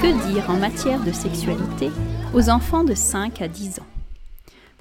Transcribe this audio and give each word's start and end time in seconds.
Que 0.00 0.32
dire 0.32 0.48
en 0.48 0.56
matière 0.56 1.04
de 1.04 1.12
sexualité 1.12 1.90
aux 2.32 2.48
enfants 2.48 2.82
de 2.82 2.94
5 2.94 3.42
à 3.42 3.48
10 3.48 3.80
ans? 3.80 3.86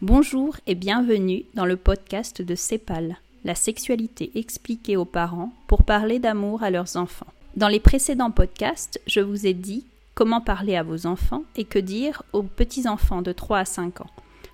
Bonjour 0.02 0.56
et 0.68 0.76
bienvenue 0.76 1.44
dans 1.54 1.66
le 1.66 1.76
podcast 1.76 2.42
de 2.42 2.56
CEPAL, 2.56 3.18
la 3.44 3.56
sexualité 3.56 4.32
expliquée 4.36 4.96
aux 4.96 5.04
parents 5.04 5.52
pour 5.68 5.84
parler 5.84 6.20
d'amour 6.20 6.64
à 6.64 6.70
leurs 6.70 6.96
enfants. 6.96 7.28
Dans 7.58 7.68
les 7.68 7.82
précédents 7.82 8.32
podcasts, 8.32 9.02
je 9.06 9.20
vous 9.20 9.46
ai 9.46 9.54
dit 9.54 9.84
comment 10.14 10.40
parler 10.40 10.78
à 10.78 10.84
vos 10.84 11.06
enfants 11.06 11.44
et 11.58 11.66
que 11.66 11.80
dire 11.80 12.24
aux 12.32 12.44
petits-enfants 12.44 13.22
de 13.22 13.34
3 13.34 13.60
à 13.60 13.66
5 13.66 14.00
ans. 14.00 14.12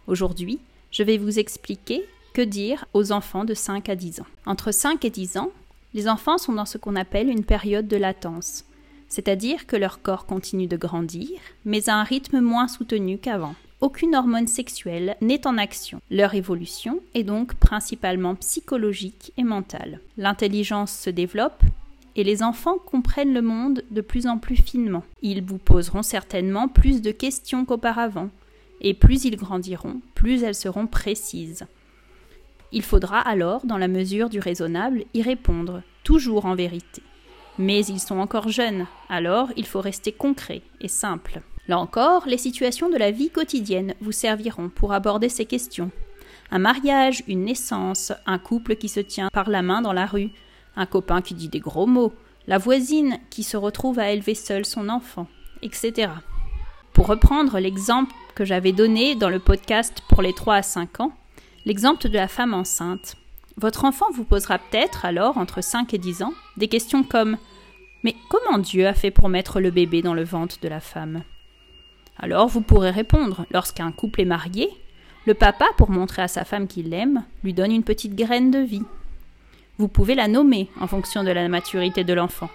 Aujourd'hui, 0.08 0.58
je 0.90 1.04
vais 1.04 1.20
vous 1.20 1.38
expliquer 1.38 2.04
que 2.34 2.42
dire 2.42 2.86
aux 2.94 3.12
enfants 3.12 3.46
de 3.46 3.54
5 3.54 3.90
à 3.90 3.96
10 3.96 4.22
ans. 4.22 4.28
Entre 4.48 4.72
5 4.72 5.06
et 5.06 5.12
10 5.12 5.38
ans, 5.38 5.52
les 5.94 6.08
enfants 6.08 6.40
sont 6.40 6.54
dans 6.54 6.66
ce 6.66 6.80
qu'on 6.80 6.96
appelle 6.96 7.30
une 7.30 7.44
période 7.44 7.88
de 7.88 7.98
latence, 7.98 8.64
c'est-à-dire 9.14 9.68
que 9.68 9.76
leur 9.76 10.02
corps 10.02 10.26
continue 10.26 10.66
de 10.66 10.76
grandir, 10.76 11.30
mais 11.66 11.88
à 11.88 11.98
un 11.98 12.04
rythme 12.04 12.40
moins 12.40 12.68
soutenu 12.68 13.20
qu'avant. 13.20 13.54
Aucune 13.80 14.16
hormone 14.16 14.48
sexuelle 14.48 15.18
n'est 15.22 15.46
en 15.46 15.60
action. 15.60 16.02
Leur 16.10 16.34
évolution 16.34 17.00
est 17.14 17.22
donc 17.22 17.54
principalement 17.54 18.34
psychologique 18.34 19.32
et 19.38 19.44
mentale. 19.44 20.00
L'intelligence 20.18 20.98
se 20.98 21.12
développe 21.12 21.62
et 22.16 22.24
les 22.24 22.42
enfants 22.42 22.80
comprennent 22.84 23.36
le 23.36 23.44
monde 23.44 23.84
de 23.92 24.02
plus 24.02 24.26
en 24.26 24.40
plus 24.40 24.56
finement. 24.56 25.04
Ils 25.22 25.44
vous 25.44 25.60
poseront 25.60 26.02
certainement 26.02 26.68
plus 26.68 27.04
de 27.04 27.12
questions 27.12 27.66
qu'auparavant, 27.66 28.30
et 28.82 28.96
plus 28.96 29.26
ils 29.26 29.36
grandiront, 29.36 30.02
plus 30.16 30.42
elles 30.42 30.56
seront 30.56 30.88
précises. 30.88 31.68
Il 32.72 32.82
faudra 32.82 33.20
alors, 33.20 33.64
dans 33.64 33.78
la 33.78 33.88
mesure 33.88 34.30
du 34.30 34.40
raisonnable, 34.40 35.06
y 35.14 35.22
répondre, 35.22 35.84
toujours 36.04 36.48
en 36.48 36.56
vérité. 36.56 37.04
Mais 37.58 37.86
ils 37.86 38.00
sont 38.00 38.20
encore 38.20 38.50
jeunes, 38.50 38.88
alors 39.10 39.50
il 39.56 39.66
faut 39.66 39.82
rester 39.82 40.12
concret 40.12 40.62
et 40.82 40.88
simple. 40.88 41.42
Là 41.68 41.80
encore, 41.80 42.26
les 42.26 42.38
situations 42.38 42.90
de 42.90 42.98
la 42.98 43.12
vie 43.12 43.30
quotidienne 43.30 43.94
vous 44.02 44.12
serviront 44.12 44.70
pour 44.70 44.94
aborder 44.94 45.30
ces 45.30 45.46
questions. 45.46 45.92
Un 46.52 46.60
mariage, 46.60 47.24
une 47.28 47.46
naissance, 47.46 48.12
un 48.26 48.38
couple 48.38 48.76
qui 48.76 48.90
se 48.90 49.00
tient 49.00 49.30
par 49.32 49.50
la 49.50 49.62
main 49.62 49.82
dans 49.82 49.94
la 49.94 50.06
rue, 50.06 50.32
un 50.76 50.86
copain 50.86 51.22
qui 51.22 51.36
dit 51.36 51.50
des 51.50 51.60
gros 51.60 51.88
mots, 51.88 52.14
la 52.48 52.58
voisine 52.58 53.20
qui 53.30 53.44
se 53.44 53.58
retrouve 53.58 54.00
à 54.00 54.12
élever 54.12 54.36
seule 54.36 54.66
son 54.66 54.90
enfant, 54.90 55.28
etc. 55.62 56.12
Pour 56.92 57.08
reprendre 57.08 57.60
l'exemple 57.60 58.14
que 58.36 58.46
j'avais 58.46 58.72
donné 58.72 59.16
dans 59.16 59.30
le 59.30 59.40
podcast 59.40 60.02
pour 60.10 60.22
les 60.22 60.34
3 60.34 60.56
à 60.56 60.62
5 60.64 61.00
ans, 61.00 61.14
L'exemple 61.66 62.10
de 62.10 62.16
la 62.16 62.28
femme 62.28 62.54
enceinte. 62.54 63.16
Votre 63.58 63.86
enfant 63.86 64.08
vous 64.14 64.24
posera 64.24 64.58
peut-être 64.58 65.06
alors, 65.06 65.38
entre 65.38 65.62
5 65.62 65.94
et 65.94 65.98
10 65.98 66.24
ans, 66.24 66.34
des 66.58 66.68
questions 66.68 67.04
comme 67.04 67.38
Mais 68.04 68.16
comment 68.30 68.58
Dieu 68.58 68.88
a 68.88 68.94
fait 68.94 69.12
pour 69.12 69.30
mettre 69.30 69.60
le 69.60 69.72
bébé 69.72 70.02
dans 70.02 70.14
le 70.14 70.24
ventre 70.24 70.58
de 70.62 70.68
la 70.68 70.80
femme? 70.80 71.24
Alors 72.18 72.48
vous 72.48 72.62
pourrez 72.62 72.92
répondre 72.92 73.46
Lorsqu'un 73.52 73.92
couple 73.92 74.22
est 74.22 74.26
marié, 74.26 74.70
le 75.26 75.34
papa, 75.34 75.66
pour 75.78 75.90
montrer 75.90 76.22
à 76.22 76.28
sa 76.28 76.44
femme 76.44 76.68
qu'il 76.68 76.90
l'aime, 76.90 77.24
lui 77.44 77.54
donne 77.54 77.72
une 77.72 77.84
petite 77.84 78.16
graine 78.16 78.52
de 78.52 78.60
vie. 78.60 78.84
Vous 79.78 79.88
pouvez 79.88 80.16
la 80.16 80.28
nommer 80.28 80.70
en 80.82 80.88
fonction 80.88 81.24
de 81.24 81.32
la 81.32 81.48
maturité 81.48 82.04
de 82.04 82.14
l'enfant. 82.14 82.50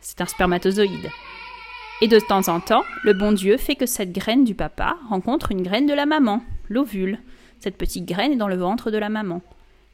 C'est 0.00 0.20
un 0.20 0.26
spermatozoïde. 0.26 1.10
Et 2.02 2.08
de 2.08 2.20
temps 2.20 2.48
en 2.48 2.60
temps, 2.60 2.84
le 3.02 3.14
bon 3.14 3.32
Dieu 3.32 3.56
fait 3.56 3.76
que 3.76 3.86
cette 3.86 4.12
graine 4.12 4.44
du 4.44 4.54
papa 4.54 4.98
rencontre 5.08 5.52
une 5.52 5.62
graine 5.62 5.86
de 5.86 5.94
la 5.94 6.04
maman, 6.04 6.42
l'ovule, 6.68 7.18
cette 7.58 7.78
petite 7.78 8.04
graine 8.04 8.32
est 8.32 8.36
dans 8.36 8.48
le 8.48 8.56
ventre 8.56 8.90
de 8.90 8.98
la 8.98 9.08
maman. 9.08 9.40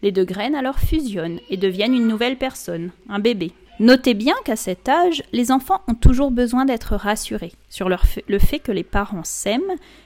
Les 0.03 0.12
deux 0.12 0.25
graines 0.25 0.56
alors 0.56 0.78
fusionnent 0.78 1.41
et 1.48 1.56
deviennent 1.56 1.95
une 1.95 2.08
nouvelle 2.08 2.36
personne, 2.36 2.91
un 3.08 3.20
bébé. 3.20 3.53
Notez 3.78 4.14
bien 4.14 4.34
qu'à 4.45 4.56
cet 4.56 4.89
âge, 4.89 5.22
les 5.33 5.50
enfants 5.50 5.81
ont 5.89 5.95
toujours 5.95 6.31
besoin 6.31 6.64
d'être 6.64 6.97
rassurés 6.97 7.53
sur 7.69 7.89
le 7.89 8.39
fait 8.39 8.58
que 8.58 8.73
les 8.73 8.84
parents 8.84 9.24
s'aiment 9.24 9.62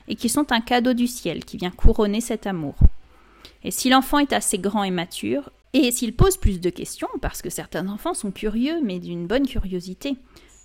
et 0.08 0.14
qu'ils 0.14 0.30
sont 0.30 0.52
un 0.52 0.60
cadeau 0.60 0.92
du 0.92 1.06
ciel 1.06 1.44
qui 1.44 1.56
vient 1.56 1.70
couronner 1.70 2.20
cet 2.20 2.46
amour. 2.46 2.76
Et 3.64 3.70
si 3.70 3.90
l'enfant 3.90 4.18
est 4.18 4.32
assez 4.32 4.58
grand 4.58 4.84
et 4.84 4.90
mature, 4.90 5.50
et 5.72 5.90
s'il 5.90 6.14
pose 6.14 6.36
plus 6.36 6.60
de 6.60 6.70
questions, 6.70 7.08
parce 7.20 7.42
que 7.42 7.50
certains 7.50 7.88
enfants 7.88 8.14
sont 8.14 8.30
curieux, 8.30 8.80
mais 8.82 8.98
d'une 8.98 9.26
bonne 9.26 9.46
curiosité, 9.46 10.16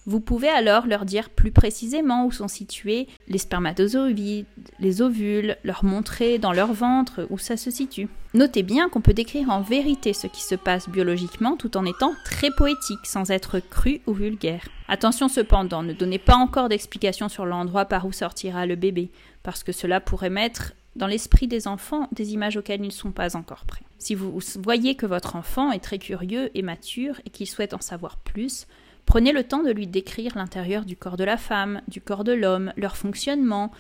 vous 0.06 0.20
pouvez 0.20 0.50
alors 0.50 0.88
leur 0.88 1.06
dire 1.06 1.30
plus 1.30 1.52
précisément 1.52 2.26
où 2.26 2.32
sont 2.32 2.48
situés 2.48 3.08
les 3.28 3.38
spermatozoïdes, 3.38 4.46
les 4.80 5.02
ovules, 5.02 5.58
leur 5.64 5.84
montrer 5.84 6.40
dans 6.40 6.54
leur 6.54 6.74
ventre 6.74 7.28
où 7.30 7.38
ça 7.38 7.56
se 7.58 7.70
situe. 7.70 8.08
Notez 8.34 8.64
bien 8.64 8.90
qu'on 8.90 9.02
peut 9.02 9.14
décrire 9.14 9.50
en 9.50 9.62
vérité 9.62 10.14
ce 10.14 10.28
qui 10.28 10.42
se 10.42 10.56
passe 10.56 10.90
biologiquement 10.90 11.58
tout 11.58 11.78
en 11.78 11.86
étant 11.86 12.14
très 12.26 12.50
poétique, 12.50 13.06
sans 13.06 13.30
être 13.30 13.60
cru 13.60 14.02
ou 14.08 14.14
vulgaire. 14.14 14.68
Attention 14.88 15.28
cependant, 15.28 15.84
ne 15.84 15.94
donnez 15.94 16.20
pas 16.20 16.36
encore 16.36 16.70
d'explications 16.70 17.30
sur 17.30 17.46
l'endroit 17.46 17.86
par 17.86 18.06
où 18.06 18.12
sortira 18.12 18.66
le 18.66 18.76
bébé, 18.76 19.12
parce 19.44 19.64
que 19.64 19.72
cela 19.72 20.00
pourrait 20.00 20.30
mettre 20.30 20.74
dans 20.96 21.08
l'esprit 21.08 21.48
des 21.48 21.68
enfants 21.68 22.08
des 22.12 22.34
images 22.34 22.58
auxquelles 22.58 22.82
ils 22.82 22.88
ne 22.88 22.92
sont 22.92 23.12
pas 23.12 23.36
encore 23.36 23.66
prêts. 23.66 23.86
Si 23.98 24.16
vous 24.16 24.40
voyez 24.64 24.96
que 24.96 25.06
votre 25.06 25.36
enfant 25.36 25.72
est 25.72 25.80
très 25.80 26.00
curieux 26.00 26.50
et 26.56 26.64
mature 26.64 27.22
et 27.26 27.30
qu'il 27.30 27.48
souhaite 27.48 27.74
en 27.74 27.82
savoir 27.82 28.18
plus, 28.18 28.66
Prenez 29.06 29.32
le 29.32 29.44
temps 29.44 29.64
de 29.64 29.72
lui 29.72 29.88
décrire 29.88 30.36
l'intérieur 30.36 30.86
du 30.86 30.96
corps 30.96 31.18
de 31.18 31.24
la 31.24 31.38
femme, 31.38 31.82
du 31.88 32.02
corps 32.02 32.24
de 32.24 32.32
l'homme, 32.32 32.72
leur 32.78 32.96
fonctionnement, 32.96 33.72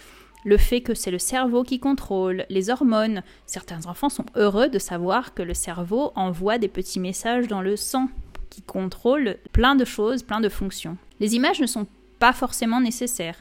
le 0.44 0.58
fait 0.58 0.82
que 0.82 0.94
c'est 0.94 1.12
le 1.12 1.20
cerveau 1.20 1.64
qui 1.64 1.80
contrôle, 1.80 2.46
les 2.50 2.70
hormones. 2.70 3.24
Certains 3.46 3.86
enfants 3.86 4.09
sont 4.09 4.26
heureux 4.36 4.70
de 4.70 4.80
savoir 4.80 5.34
que 5.34 5.44
le 5.44 5.54
cerveau 5.54 6.12
envoie 6.16 6.58
des 6.58 6.68
petits 6.68 7.00
messages 7.00 7.48
dans 7.48 7.62
le 7.62 7.76
sang 7.76 8.09
qui 8.50 8.62
contrôlent 8.62 9.38
plein 9.54 9.76
de 9.76 9.86
choses, 9.86 10.24
plein 10.24 10.42
de 10.42 10.50
fonctions. 10.50 10.98
Les 11.20 11.36
images 11.36 11.62
ne 11.62 11.68
sont 11.68 11.88
pas 12.20 12.34
forcément 12.34 12.82
nécessaires. 12.82 13.38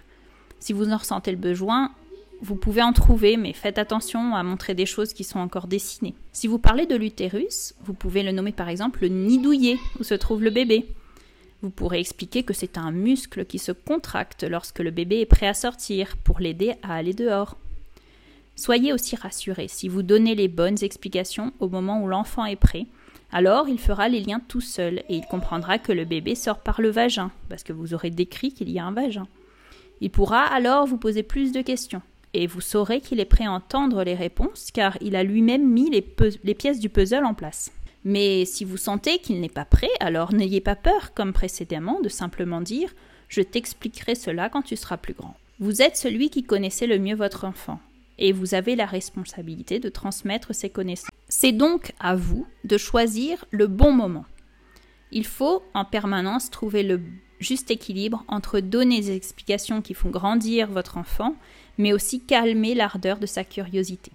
Si 0.59 0.73
vous 0.73 0.91
en 0.91 0.99
ressentez 0.99 1.31
le 1.31 1.39
besoin, 1.39 1.93
vous 2.43 2.57
pouvez 2.57 2.83
en 2.83 2.93
trouver, 2.93 3.37
mais 3.37 3.53
faites 3.53 3.79
attention 3.79 4.35
à 4.35 4.43
montrer 4.43 4.75
des 4.75 4.87
choses 4.87 5.13
qui 5.13 5.25
sont 5.25 5.39
encore 5.39 5.67
dessinées. 5.67 6.15
Si 6.33 6.47
vous 6.47 6.59
parlez 6.59 6.87
de 6.87 6.97
l'utérus, 6.97 7.75
vous 7.83 7.95
pouvez 7.95 8.23
le 8.23 8.33
nommer 8.33 8.53
par 8.53 8.69
exemple 8.69 9.01
le 9.03 9.09
nid 9.09 9.39
douillet, 9.39 9.79
où 9.99 10.05
se 10.05 10.15
trouve 10.15 10.43
le 10.43 10.51
bébé. 10.51 10.87
Vous 11.63 11.71
pourrez 11.71 12.01
expliquer 12.01 12.43
que 12.43 12.55
c'est 12.55 12.79
un 12.79 12.91
muscle 12.91 13.45
qui 13.45 13.59
se 13.59 13.73
contracte 13.73 14.45
lorsque 14.45 14.79
le 14.79 14.91
bébé 14.91 15.21
est 15.21 15.27
prêt 15.27 15.47
à 15.47 15.55
sortir 15.55 16.17
pour 16.17 16.41
l'aider 16.41 16.75
à 16.83 16.95
aller 16.95 17.13
dehors. 17.13 17.59
Soyez 18.57 18.93
aussi 18.93 19.17
rassurés, 19.17 19.69
si 19.69 19.89
vous 19.89 20.03
donnez 20.03 20.35
les 20.35 20.49
bonnes 20.49 20.83
explications 20.83 21.53
au 21.61 21.69
moment 21.69 22.03
où 22.03 22.09
l'enfant 22.09 22.45
est 22.45 22.57
prêt, 22.57 22.87
alors 23.33 23.69
il 23.69 23.79
fera 23.79 24.09
les 24.09 24.21
liens 24.21 24.41
tout 24.49 24.61
seul 24.61 25.03
et 25.09 25.17
il 25.17 25.27
comprendra 25.27 25.79
que 25.79 25.93
le 25.93 26.05
bébé 26.05 26.35
sort 26.35 26.61
par 26.61 26.81
le 26.81 26.91
vagin, 26.91 27.31
parce 27.49 27.63
que 27.63 27.73
vous 27.73 27.95
aurez 27.95 28.11
décrit 28.11 28.53
qu'il 28.53 28.71
y 28.71 28.79
a 28.79 28.85
un 28.85 28.93
vagin. 28.93 29.29
Il 30.01 30.11
pourra 30.11 30.43
alors 30.43 30.87
vous 30.87 30.97
poser 30.97 31.23
plus 31.23 31.53
de 31.53 31.63
questions, 31.63 32.03
et 32.33 32.47
vous 32.47 32.61
saurez 32.61 33.01
qu'il 33.01 33.21
est 33.21 33.25
prêt 33.25 33.45
à 33.45 33.53
entendre 33.53 34.03
les 34.03 34.15
réponses 34.15 34.71
car 34.73 34.97
il 35.01 35.15
a 35.15 35.23
lui-même 35.23 35.69
mis 35.69 35.91
les, 35.91 36.05
les 36.43 36.55
pièces 36.55 36.81
du 36.81 36.89
puzzle 36.89 37.25
en 37.25 37.35
place. 37.35 37.71
Mais 38.05 38.45
si 38.45 38.65
vous 38.65 38.77
sentez 38.77 39.19
qu'il 39.19 39.41
n'est 39.41 39.49
pas 39.49 39.65
prêt, 39.65 39.91
alors 40.01 40.33
n'ayez 40.33 40.61
pas 40.61 40.77
peur, 40.77 41.13
comme 41.15 41.33
précédemment, 41.33 42.01
de 42.01 42.09
simplement 42.09 42.61
dire 42.61 42.95
Je 43.29 43.43
t'expliquerai 43.43 44.15
cela 44.15 44.49
quand 44.49 44.63
tu 44.63 44.77
seras 44.77 44.97
plus 44.97 45.15
grand. 45.15 45.37
Vous 45.59 45.83
êtes 45.83 45.97
celui 45.97 46.31
qui 46.31 46.43
connaissait 46.43 46.87
le 46.87 46.99
mieux 46.99 47.15
votre 47.15 47.45
enfant, 47.45 47.81
et 48.19 48.33
vous 48.33 48.55
avez 48.55 48.77
la 48.77 48.87
responsabilité 48.87 49.79
de 49.79 49.91
transmettre 49.91 50.55
ses 50.55 50.71
connaissances. 50.71 51.11
C'est 51.29 51.53
donc 51.53 51.93
à 52.01 52.17
vous 52.17 52.47
de 52.65 52.79
choisir 52.79 53.45
le 53.51 53.67
bon 53.67 53.93
moment. 53.93 54.25
Il 55.13 55.27
faut 55.27 55.63
en 55.75 55.85
permanence 55.85 56.51
trouver 56.51 56.83
le 56.83 57.01
juste 57.41 57.71
équilibre 57.71 58.25
entre 58.29 58.61
donner 58.61 59.01
des 59.01 59.17
explications 59.17 59.83
qui 59.83 59.95
font 59.95 60.11
grandir 60.11 60.71
votre 60.71 60.97
enfant, 60.99 61.35
mais 61.79 61.93
aussi 61.93 62.21
calmer 62.21 62.75
l'ardeur 62.75 63.19
de 63.19 63.27
sa 63.27 63.45
curiosité. 63.45 64.13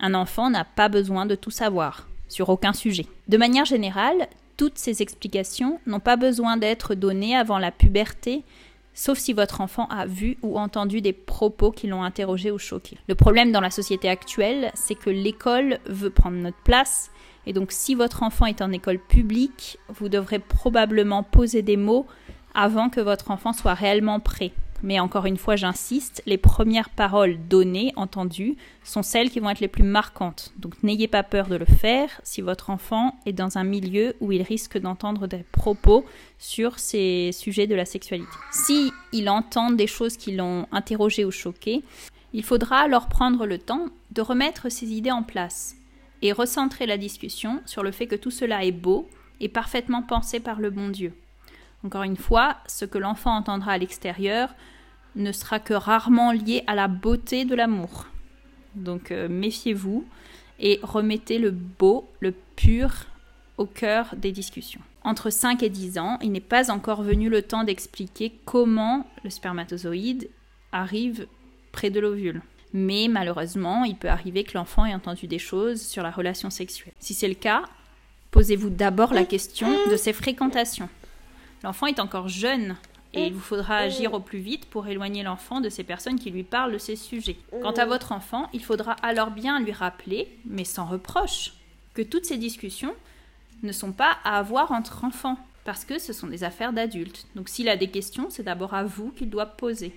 Un 0.00 0.14
enfant 0.14 0.50
n'a 0.50 0.64
pas 0.64 0.88
besoin 0.88 1.26
de 1.26 1.34
tout 1.34 1.50
savoir 1.50 2.09
sur 2.30 2.48
aucun 2.48 2.72
sujet. 2.72 3.04
De 3.28 3.36
manière 3.36 3.66
générale, 3.66 4.28
toutes 4.56 4.78
ces 4.78 5.02
explications 5.02 5.80
n'ont 5.86 6.00
pas 6.00 6.16
besoin 6.16 6.56
d'être 6.56 6.94
données 6.94 7.36
avant 7.36 7.58
la 7.58 7.70
puberté, 7.70 8.44
sauf 8.94 9.18
si 9.18 9.32
votre 9.32 9.60
enfant 9.60 9.86
a 9.88 10.06
vu 10.06 10.38
ou 10.42 10.58
entendu 10.58 11.00
des 11.00 11.12
propos 11.12 11.70
qui 11.70 11.86
l'ont 11.86 12.02
interrogé 12.02 12.50
ou 12.50 12.58
choqué. 12.58 12.98
Le 13.08 13.14
problème 13.14 13.52
dans 13.52 13.60
la 13.60 13.70
société 13.70 14.08
actuelle, 14.08 14.70
c'est 14.74 14.94
que 14.94 15.10
l'école 15.10 15.78
veut 15.86 16.10
prendre 16.10 16.36
notre 16.36 16.62
place, 16.62 17.10
et 17.46 17.52
donc 17.52 17.72
si 17.72 17.94
votre 17.94 18.22
enfant 18.22 18.46
est 18.46 18.62
en 18.62 18.72
école 18.72 18.98
publique, 18.98 19.78
vous 19.88 20.08
devrez 20.08 20.38
probablement 20.38 21.22
poser 21.22 21.62
des 21.62 21.76
mots 21.76 22.06
avant 22.54 22.90
que 22.90 23.00
votre 23.00 23.30
enfant 23.30 23.52
soit 23.52 23.74
réellement 23.74 24.20
prêt. 24.20 24.52
Mais 24.82 24.98
encore 24.98 25.26
une 25.26 25.36
fois, 25.36 25.56
j'insiste, 25.56 26.22
les 26.26 26.38
premières 26.38 26.90
paroles 26.90 27.38
données, 27.48 27.92
entendues, 27.96 28.56
sont 28.82 29.02
celles 29.02 29.30
qui 29.30 29.40
vont 29.40 29.50
être 29.50 29.60
les 29.60 29.68
plus 29.68 29.82
marquantes. 29.82 30.52
Donc 30.56 30.82
n'ayez 30.82 31.08
pas 31.08 31.22
peur 31.22 31.48
de 31.48 31.56
le 31.56 31.66
faire 31.66 32.20
si 32.24 32.40
votre 32.40 32.70
enfant 32.70 33.18
est 33.26 33.32
dans 33.32 33.58
un 33.58 33.64
milieu 33.64 34.14
où 34.20 34.32
il 34.32 34.42
risque 34.42 34.78
d'entendre 34.78 35.26
des 35.26 35.44
propos 35.52 36.04
sur 36.38 36.78
ces 36.78 37.30
sujets 37.32 37.66
de 37.66 37.74
la 37.74 37.84
sexualité. 37.84 38.30
Si 38.52 38.92
il 39.12 39.28
entend 39.28 39.70
des 39.70 39.86
choses 39.86 40.16
qui 40.16 40.32
l'ont 40.32 40.66
interrogé 40.72 41.24
ou 41.24 41.30
choqué, 41.30 41.82
il 42.32 42.44
faudra 42.44 42.78
alors 42.78 43.08
prendre 43.08 43.46
le 43.46 43.58
temps 43.58 43.86
de 44.12 44.22
remettre 44.22 44.70
ses 44.70 44.86
idées 44.92 45.10
en 45.10 45.22
place 45.22 45.76
et 46.22 46.32
recentrer 46.32 46.86
la 46.86 46.96
discussion 46.96 47.60
sur 47.66 47.82
le 47.82 47.92
fait 47.92 48.06
que 48.06 48.14
tout 48.14 48.30
cela 48.30 48.64
est 48.64 48.72
beau 48.72 49.08
et 49.40 49.48
parfaitement 49.48 50.02
pensé 50.02 50.38
par 50.38 50.60
le 50.60 50.70
bon 50.70 50.88
Dieu. 50.88 51.12
Encore 51.84 52.02
une 52.02 52.16
fois, 52.16 52.56
ce 52.66 52.84
que 52.84 52.98
l'enfant 52.98 53.36
entendra 53.36 53.72
à 53.72 53.78
l'extérieur 53.78 54.54
ne 55.16 55.32
sera 55.32 55.58
que 55.58 55.74
rarement 55.74 56.32
lié 56.32 56.62
à 56.66 56.74
la 56.74 56.88
beauté 56.88 57.44
de 57.44 57.54
l'amour. 57.54 58.06
Donc 58.74 59.10
euh, 59.10 59.28
méfiez-vous 59.28 60.06
et 60.58 60.78
remettez 60.82 61.38
le 61.38 61.50
beau, 61.50 62.08
le 62.20 62.32
pur 62.56 63.06
au 63.56 63.66
cœur 63.66 64.14
des 64.16 64.32
discussions. 64.32 64.80
Entre 65.02 65.30
5 65.30 65.62
et 65.62 65.70
10 65.70 65.98
ans, 65.98 66.18
il 66.22 66.32
n'est 66.32 66.40
pas 66.40 66.70
encore 66.70 67.02
venu 67.02 67.30
le 67.30 67.42
temps 67.42 67.64
d'expliquer 67.64 68.32
comment 68.44 69.06
le 69.24 69.30
spermatozoïde 69.30 70.28
arrive 70.72 71.26
près 71.72 71.90
de 71.90 72.00
l'ovule. 72.00 72.42
Mais 72.72 73.08
malheureusement, 73.08 73.84
il 73.84 73.96
peut 73.96 74.08
arriver 74.08 74.44
que 74.44 74.56
l'enfant 74.56 74.84
ait 74.84 74.94
entendu 74.94 75.26
des 75.26 75.38
choses 75.38 75.82
sur 75.82 76.02
la 76.02 76.10
relation 76.10 76.50
sexuelle. 76.50 76.92
Si 77.00 77.14
c'est 77.14 77.28
le 77.28 77.34
cas, 77.34 77.62
posez-vous 78.30 78.70
d'abord 78.70 79.12
la 79.12 79.24
question 79.24 79.68
de 79.90 79.96
ses 79.96 80.12
fréquentations. 80.12 80.88
L'enfant 81.62 81.86
est 81.86 82.00
encore 82.00 82.28
jeune 82.28 82.76
et 83.12 83.26
il 83.26 83.34
vous 83.34 83.40
faudra 83.40 83.76
agir 83.78 84.14
au 84.14 84.20
plus 84.20 84.38
vite 84.38 84.66
pour 84.66 84.86
éloigner 84.86 85.22
l'enfant 85.22 85.60
de 85.60 85.68
ces 85.68 85.82
personnes 85.82 86.18
qui 86.18 86.30
lui 86.30 86.44
parlent 86.44 86.72
de 86.72 86.78
ces 86.78 86.96
sujets. 86.96 87.36
Quant 87.62 87.72
à 87.72 87.84
votre 87.84 88.12
enfant, 88.12 88.48
il 88.52 88.62
faudra 88.62 88.92
alors 89.02 89.30
bien 89.30 89.60
lui 89.60 89.72
rappeler, 89.72 90.28
mais 90.44 90.64
sans 90.64 90.86
reproche, 90.86 91.54
que 91.92 92.02
toutes 92.02 92.24
ces 92.24 92.38
discussions 92.38 92.94
ne 93.62 93.72
sont 93.72 93.92
pas 93.92 94.18
à 94.24 94.38
avoir 94.38 94.70
entre 94.72 95.04
enfants, 95.04 95.38
parce 95.64 95.84
que 95.84 95.98
ce 95.98 96.12
sont 96.12 96.28
des 96.28 96.44
affaires 96.44 96.72
d'adultes. 96.72 97.26
Donc 97.34 97.48
s'il 97.48 97.68
a 97.68 97.76
des 97.76 97.90
questions, 97.90 98.30
c'est 98.30 98.44
d'abord 98.44 98.74
à 98.74 98.84
vous 98.84 99.10
qu'il 99.10 99.28
doit 99.28 99.46
poser. 99.46 99.92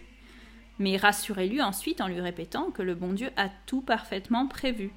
Mais 0.80 0.98
rassurez-lui 0.98 1.62
ensuite 1.62 2.02
en 2.02 2.08
lui 2.08 2.20
répétant 2.20 2.72
que 2.72 2.82
le 2.82 2.96
bon 2.96 3.14
Dieu 3.14 3.30
a 3.38 3.50
tout 3.68 3.82
parfaitement 3.82 4.48
prévu. 4.48 4.92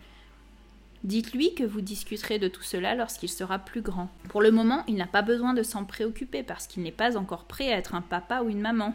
Dites-lui 1.07 1.55
que 1.55 1.63
vous 1.63 1.83
discuterez 1.83 2.41
de 2.41 2.49
tout 2.49 2.65
cela 2.65 2.97
lorsqu'il 2.97 3.29
sera 3.29 3.61
plus 3.61 3.81
grand. 3.81 4.11
Pour 4.29 4.43
le 4.43 4.51
moment, 4.51 4.83
il 4.89 4.97
n'a 4.97 5.07
pas 5.07 5.23
besoin 5.23 5.55
de 5.55 5.63
s'en 5.63 5.85
préoccuper 5.85 6.43
parce 6.43 6.67
qu'il 6.67 6.83
n'est 6.83 6.91
pas 6.91 7.17
encore 7.17 7.45
prêt 7.45 7.73
à 7.73 7.79
être 7.79 7.95
un 7.95 8.01
papa 8.01 8.43
ou 8.43 8.49
une 8.49 8.61
maman. 8.61 8.93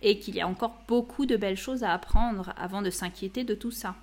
Et 0.00 0.20
qu'il 0.20 0.36
y 0.36 0.40
a 0.40 0.46
encore 0.46 0.80
beaucoup 0.86 1.26
de 1.26 1.36
belles 1.36 1.56
choses 1.56 1.82
à 1.82 1.92
apprendre 1.92 2.52
avant 2.56 2.82
de 2.82 2.90
s'inquiéter 2.90 3.42
de 3.42 3.54
tout 3.54 3.72
ça. 3.72 3.96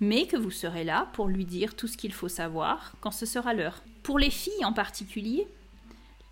Mais 0.00 0.26
que 0.26 0.38
vous 0.38 0.50
serez 0.50 0.84
là 0.84 1.08
pour 1.12 1.28
lui 1.28 1.44
dire 1.44 1.76
tout 1.76 1.86
ce 1.86 1.98
qu'il 1.98 2.14
faut 2.14 2.30
savoir 2.30 2.94
quand 3.02 3.10
ce 3.10 3.26
sera 3.26 3.52
l'heure. 3.52 3.82
Pour 4.02 4.18
les 4.18 4.30
filles 4.30 4.64
en 4.64 4.72
particulier, 4.72 5.46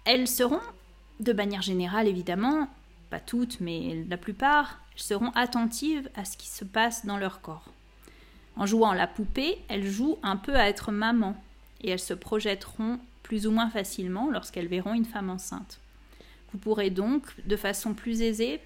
elles 0.07 0.29
seront, 0.29 0.63
de 1.21 1.35
manière 1.35 1.61
générale 1.61 2.09
évidemment, 2.09 2.71
pas 3.11 3.21
toutes, 3.21 3.61
mais 3.61 4.03
la 4.09 4.17
plupart, 4.17 4.81
seront 4.97 5.31
attentives 5.33 6.09
à 6.15 6.25
ce 6.25 6.39
qui 6.39 6.49
se 6.49 6.65
passe 6.65 7.05
dans 7.05 7.19
leur 7.19 7.43
corps. 7.43 7.71
En 8.57 8.67
jouant 8.67 8.93
la 8.93 9.07
poupée, 9.07 9.59
elles 9.69 9.87
jouent 9.87 10.19
un 10.23 10.37
peu 10.37 10.57
à 10.57 10.69
être 10.69 10.91
maman, 10.91 11.37
et 11.83 11.91
elles 11.91 11.99
se 11.99 12.15
projetteront 12.15 12.99
plus 13.23 13.47
ou 13.47 13.51
moins 13.51 13.71
facilement 13.71 14.31
lorsqu'elles 14.31 14.69
verront 14.69 14.95
une 14.95 15.05
femme 15.05 15.31
enceinte. 15.31 15.81
Vous 16.53 16.59
pourrez 16.59 16.91
donc, 16.91 17.23
de 17.45 17.57
façon 17.57 17.93
plus 17.93 18.23
aisée, 18.23 18.61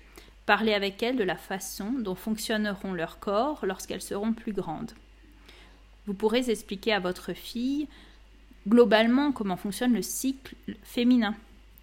parler 0.46 0.74
avec 0.74 1.02
elles 1.02 1.16
de 1.16 1.24
la 1.24 1.36
façon 1.36 1.92
dont 1.92 2.14
fonctionneront 2.14 2.92
leurs 2.92 3.18
corps 3.18 3.64
lorsqu'elles 3.64 4.02
seront 4.02 4.32
plus 4.32 4.52
grandes. 4.52 4.92
Vous 6.06 6.14
pourrez 6.14 6.50
expliquer 6.50 6.92
à 6.92 7.00
votre 7.00 7.32
fille 7.32 7.88
globalement 8.68 9.32
comment 9.32 9.56
fonctionne 9.56 9.94
le 9.94 10.02
cycle 10.02 10.54
féminin. 10.82 11.34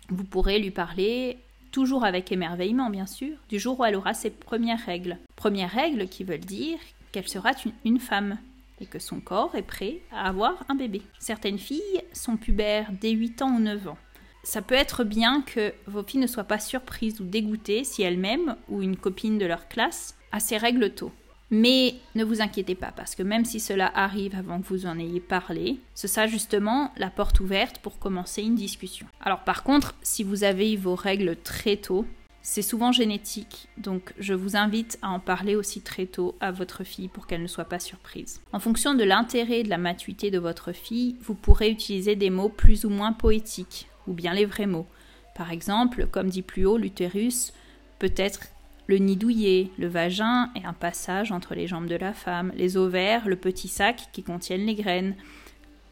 Vous 0.09 0.23
pourrez 0.23 0.59
lui 0.59 0.71
parler, 0.71 1.37
toujours 1.77 2.05
avec 2.05 2.31
émerveillement 2.31 2.89
bien 2.89 3.05
sûr, 3.05 3.37
du 3.49 3.59
jour 3.59 3.79
où 3.79 3.85
elle 3.85 3.95
aura 3.95 4.15
ses 4.15 4.31
premières 4.31 4.83
règles. 4.83 5.19
Premières 5.35 5.69
règles 5.69 6.07
qui 6.07 6.23
veulent 6.23 6.39
dire 6.39 6.79
qu'elle 7.11 7.27
sera 7.27 7.51
une, 7.85 7.99
femme 7.99 8.39
et 8.81 8.87
que 8.87 8.97
son 8.97 9.19
corps 9.19 9.53
est 9.53 9.61
prêt 9.61 9.99
à 10.11 10.27
avoir 10.27 10.65
un 10.69 10.73
bébé. 10.73 11.03
Certaines 11.19 11.59
filles 11.59 12.01
sont 12.13 12.35
pubères 12.35 12.89
dès 12.99 13.11
8 13.11 13.43
ans 13.43 13.51
ou 13.51 13.59
9 13.59 13.89
ans. 13.89 13.97
Ça 14.41 14.63
peut 14.63 14.73
être 14.73 15.03
bien 15.03 15.43
que 15.43 15.71
vos 15.85 16.01
filles 16.01 16.19
ne 16.19 16.25
soient 16.25 16.45
pas 16.45 16.57
surprises 16.57 17.21
ou 17.21 17.25
dégoûtées 17.25 17.83
si 17.83 18.01
elles-mêmes 18.01 18.55
ou 18.69 18.81
une 18.81 18.97
copine 18.97 19.37
de 19.37 19.45
leur 19.45 19.67
classe 19.67 20.17
a 20.31 20.39
ses 20.39 20.57
règles 20.57 20.95
tôt. 20.95 21.11
Mais 21.49 21.95
ne 22.15 22.25
vous 22.25 22.41
inquiétez 22.41 22.75
pas, 22.75 22.91
parce 22.91 23.15
que 23.15 23.23
même 23.23 23.45
si 23.45 23.59
cela 23.59 23.89
arrive 23.95 24.35
avant 24.35 24.59
que 24.59 24.67
vous 24.67 24.85
en 24.85 24.99
ayez 24.99 25.21
parlé, 25.21 25.79
ce 25.95 26.07
sera 26.07 26.27
justement 26.27 26.91
la 26.97 27.09
porte 27.09 27.39
ouverte 27.39 27.79
pour 27.79 27.99
commencer 27.99 28.41
une 28.41 28.55
discussion. 28.55 29.07
Alors 29.21 29.43
par 29.43 29.63
contre, 29.63 29.95
si 30.01 30.23
vous 30.23 30.43
avez 30.43 30.73
eu 30.73 30.77
vos 30.77 30.95
règles 30.95 31.37
très 31.37 31.77
tôt, 31.77 32.05
c'est 32.41 32.61
souvent 32.61 32.93
génétique, 32.93 33.67
donc 33.77 34.13
je 34.19 34.33
vous 34.33 34.55
invite 34.55 34.97
à 35.01 35.09
en 35.09 35.19
parler 35.19 35.55
aussi 35.55 35.81
très 35.81 36.05
tôt 36.05 36.35
à 36.39 36.51
votre 36.51 36.85
fille 36.85 37.09
pour 37.09 37.27
qu'elle 37.27 37.41
ne 37.41 37.47
soit 37.47 37.65
pas 37.65 37.79
surprise. 37.79 38.39
En 38.53 38.59
fonction 38.59 38.93
de 38.93 39.03
l'intérêt 39.03 39.59
et 39.59 39.63
de 39.63 39.69
la 39.69 39.77
matuité 39.77 40.31
de 40.31 40.39
votre 40.39 40.71
fille, 40.71 41.17
vous 41.21 41.33
pourrez 41.33 41.69
utiliser 41.69 42.15
des 42.15 42.29
mots 42.29 42.47
plus 42.47 42.85
ou 42.85 42.89
moins 42.89 43.11
poétiques, 43.11 43.89
ou 44.05 44.13
bien 44.13 44.33
les 44.33 44.45
vrais 44.45 44.65
mots. 44.65 44.87
Par 45.35 45.51
exemple, 45.51 46.07
comme 46.09 46.29
dit 46.29 46.41
plus 46.41 46.65
haut, 46.65 46.77
l'utérus 46.77 47.53
peut 47.99 48.13
être 48.15 48.47
le 48.87 48.97
nid 48.97 49.17
douillet, 49.17 49.69
le 49.77 49.87
vagin 49.87 50.49
est 50.55 50.65
un 50.65 50.73
passage 50.73 51.31
entre 51.31 51.55
les 51.55 51.67
jambes 51.67 51.87
de 51.87 51.95
la 51.95 52.13
femme, 52.13 52.53
les 52.55 52.77
ovaires, 52.77 53.27
le 53.27 53.35
petit 53.35 53.67
sac 53.67 54.09
qui 54.13 54.23
contiennent 54.23 54.65
les 54.65 54.75
graines, 54.75 55.15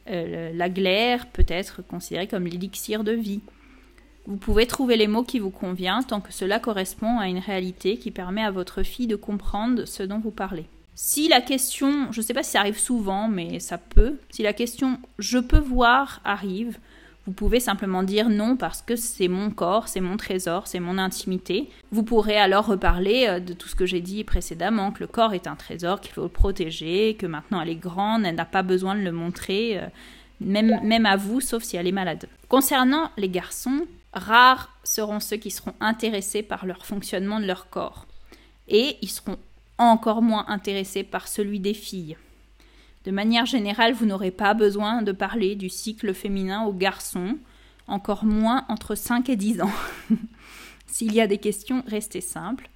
euh, 0.10 0.52
la 0.54 0.70
glaire 0.70 1.28
peut 1.28 1.46
être 1.48 1.82
considérée 1.82 2.28
comme 2.28 2.46
l'élixir 2.46 3.04
de 3.04 3.12
vie. 3.12 3.42
Vous 4.28 4.38
pouvez 4.38 4.66
trouver 4.66 4.98
les 4.98 5.08
mots 5.08 5.24
qui 5.24 5.40
vous 5.40 5.52
conviennent 5.52 6.04
tant 6.04 6.22
que 6.22 6.34
cela 6.34 6.60
correspond 6.60 7.20
à 7.20 7.28
une 7.28 7.40
réalité 7.40 7.98
qui 7.98 8.12
permet 8.12 8.44
à 8.44 8.52
votre 8.52 8.82
fille 8.82 9.08
de 9.08 9.16
comprendre 9.16 9.86
ce 9.86 10.04
dont 10.04 10.20
vous 10.20 10.32
parlez. 10.32 10.66
Si 10.96 11.28
la 11.28 11.42
question, 11.42 12.12
je 12.12 12.22
ne 12.22 12.26
sais 12.26 12.34
pas 12.34 12.42
si 12.42 12.52
ça 12.52 12.62
arrive 12.62 12.80
souvent, 12.80 13.28
mais 13.28 13.60
ça 13.60 13.78
peut, 13.78 14.18
si 14.30 14.44
la 14.44 14.54
question 14.54 15.00
je 15.20 15.38
peux 15.38 15.60
voir 15.60 16.22
arrive, 16.24 16.80
vous 17.26 17.34
pouvez 17.34 17.60
simplement 17.60 18.04
dire 18.04 18.30
non 18.30 18.56
parce 18.56 18.82
que 18.82 18.96
c'est 18.96 19.28
mon 19.28 19.50
corps, 19.50 19.88
c'est 19.88 20.02
mon 20.02 20.16
trésor, 20.16 20.68
c'est 20.68 20.80
mon 20.80 20.98
intimité. 21.00 21.70
Vous 21.92 22.04
pourrez 22.04 22.38
alors 22.38 22.68
reparler 22.68 23.26
euh, 23.28 23.40
de 23.40 23.54
tout 23.54 23.68
ce 23.68 23.76
que 23.76 23.86
j'ai 23.86 24.02
dit 24.02 24.24
précédemment, 24.24 24.92
que 24.92 25.00
le 25.00 25.08
corps 25.08 25.34
est 25.34 25.48
un 25.48 25.56
trésor, 25.56 26.02
qu'il 26.02 26.14
faut 26.14 26.24
le 26.24 26.30
protéger, 26.30 27.16
que 27.16 27.26
maintenant 27.26 27.62
elle 27.62 27.70
est 27.70 27.76
grande, 27.76 28.26
elle 28.26 28.36
n'a 28.36 28.46
pas 28.46 28.62
besoin 28.64 28.96
de 28.96 29.02
le 29.02 29.12
montrer, 29.12 29.80
euh, 29.80 29.88
même, 30.40 30.80
même 30.84 31.06
à 31.06 31.16
vous, 31.16 31.42
sauf 31.42 31.64
si 31.64 31.78
elle 31.78 31.88
est 31.88 31.92
malade. 31.92 32.28
Concernant 32.48 33.10
les 33.18 33.30
garçons, 33.30 33.88
rares 34.14 34.72
seront 34.84 35.20
ceux 35.20 35.38
qui 35.38 35.50
seront 35.50 35.74
intéressés 35.80 36.44
par 36.44 36.66
leur 36.66 36.86
fonctionnement 36.86 37.40
de 37.40 37.46
leur 37.46 37.70
corps. 37.70 38.06
Et 38.68 38.98
ils 39.02 39.10
seront 39.10 39.38
encore 39.78 40.22
moins 40.22 40.46
intéressés 40.48 41.04
par 41.04 41.28
celui 41.28 41.60
des 41.60 41.74
filles. 41.74 42.18
De 43.06 43.12
manière 43.12 43.46
générale, 43.46 43.94
vous 43.94 44.08
n'aurez 44.08 44.32
pas 44.32 44.56
besoin 44.56 45.04
de 45.04 45.12
parler 45.12 45.56
du 45.56 45.70
cycle 45.70 46.14
féminin 46.16 46.66
aux 46.66 46.74
garçons, 46.74 47.38
encore 47.88 48.26
moins 48.26 48.66
entre 48.68 48.96
5 48.96 49.30
et 49.30 49.36
10 49.36 49.62
ans. 49.62 49.72
S'il 50.88 51.14
y 51.14 51.22
a 51.22 51.28
des 51.28 51.38
questions, 51.38 51.84
restez 51.86 52.22
simple. 52.22 52.68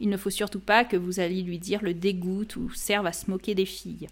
Il 0.00 0.08
ne 0.08 0.16
faut 0.16 0.30
surtout 0.30 0.58
pas 0.58 0.84
que 0.84 0.96
vous 0.96 1.20
alliez 1.20 1.42
lui 1.42 1.60
dire 1.60 1.82
le 1.82 1.94
dégoût 1.94 2.46
ou 2.56 2.70
serve 2.70 3.06
à 3.06 3.12
se 3.12 3.30
moquer 3.30 3.54
des 3.54 3.66
filles. 3.66 4.08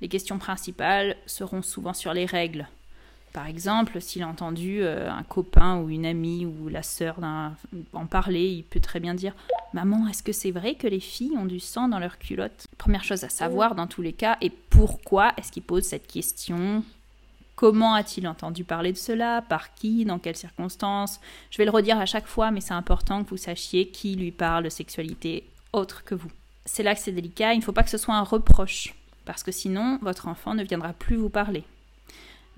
Les 0.00 0.08
questions 0.08 0.38
principales 0.38 1.16
seront 1.26 1.62
souvent 1.62 1.94
sur 1.94 2.12
les 2.12 2.26
règles, 2.26 2.68
par 3.32 3.46
exemple, 3.46 4.00
s'il 4.00 4.22
a 4.22 4.28
entendu 4.28 4.80
euh, 4.82 5.10
un 5.10 5.22
copain 5.22 5.78
ou 5.78 5.90
une 5.90 6.06
amie 6.06 6.46
ou 6.46 6.68
la 6.68 6.82
sœur 6.82 7.18
en 7.92 8.06
parler, 8.06 8.48
il 8.48 8.64
peut 8.64 8.80
très 8.80 9.00
bien 9.00 9.14
dire 9.14 9.34
Maman, 9.74 10.08
est-ce 10.08 10.22
que 10.22 10.32
c'est 10.32 10.50
vrai 10.50 10.74
que 10.74 10.86
les 10.86 11.00
filles 11.00 11.36
ont 11.36 11.44
du 11.44 11.60
sang 11.60 11.88
dans 11.88 11.98
leurs 11.98 12.18
culottes 12.18 12.66
Première 12.78 13.04
chose 13.04 13.24
à 13.24 13.28
savoir 13.28 13.74
dans 13.74 13.86
tous 13.86 14.02
les 14.02 14.14
cas, 14.14 14.38
et 14.40 14.50
pourquoi 14.50 15.32
est-ce 15.36 15.52
qu'il 15.52 15.62
pose 15.62 15.84
cette 15.84 16.06
question? 16.06 16.82
Comment 17.54 17.94
a-t-il 17.94 18.26
entendu 18.26 18.64
parler 18.64 18.92
de 18.92 18.98
cela? 18.98 19.42
Par 19.42 19.74
qui? 19.74 20.04
Dans 20.04 20.18
quelles 20.18 20.36
circonstances? 20.36 21.20
Je 21.50 21.58
vais 21.58 21.64
le 21.64 21.70
redire 21.70 21.98
à 21.98 22.06
chaque 22.06 22.28
fois, 22.28 22.50
mais 22.50 22.60
c'est 22.60 22.72
important 22.72 23.22
que 23.22 23.30
vous 23.30 23.36
sachiez 23.36 23.88
qui 23.88 24.14
lui 24.14 24.30
parle 24.30 24.64
de 24.64 24.68
sexualité 24.70 25.44
autre 25.72 26.04
que 26.04 26.14
vous. 26.14 26.30
C'est 26.64 26.82
là 26.82 26.94
que 26.94 27.00
c'est 27.00 27.12
délicat, 27.12 27.54
il 27.54 27.58
ne 27.58 27.64
faut 27.64 27.72
pas 27.72 27.82
que 27.82 27.90
ce 27.90 27.98
soit 27.98 28.14
un 28.14 28.22
reproche, 28.22 28.94
parce 29.24 29.42
que 29.42 29.52
sinon, 29.52 29.98
votre 30.02 30.28
enfant 30.28 30.54
ne 30.54 30.62
viendra 30.62 30.92
plus 30.92 31.16
vous 31.16 31.30
parler 31.30 31.64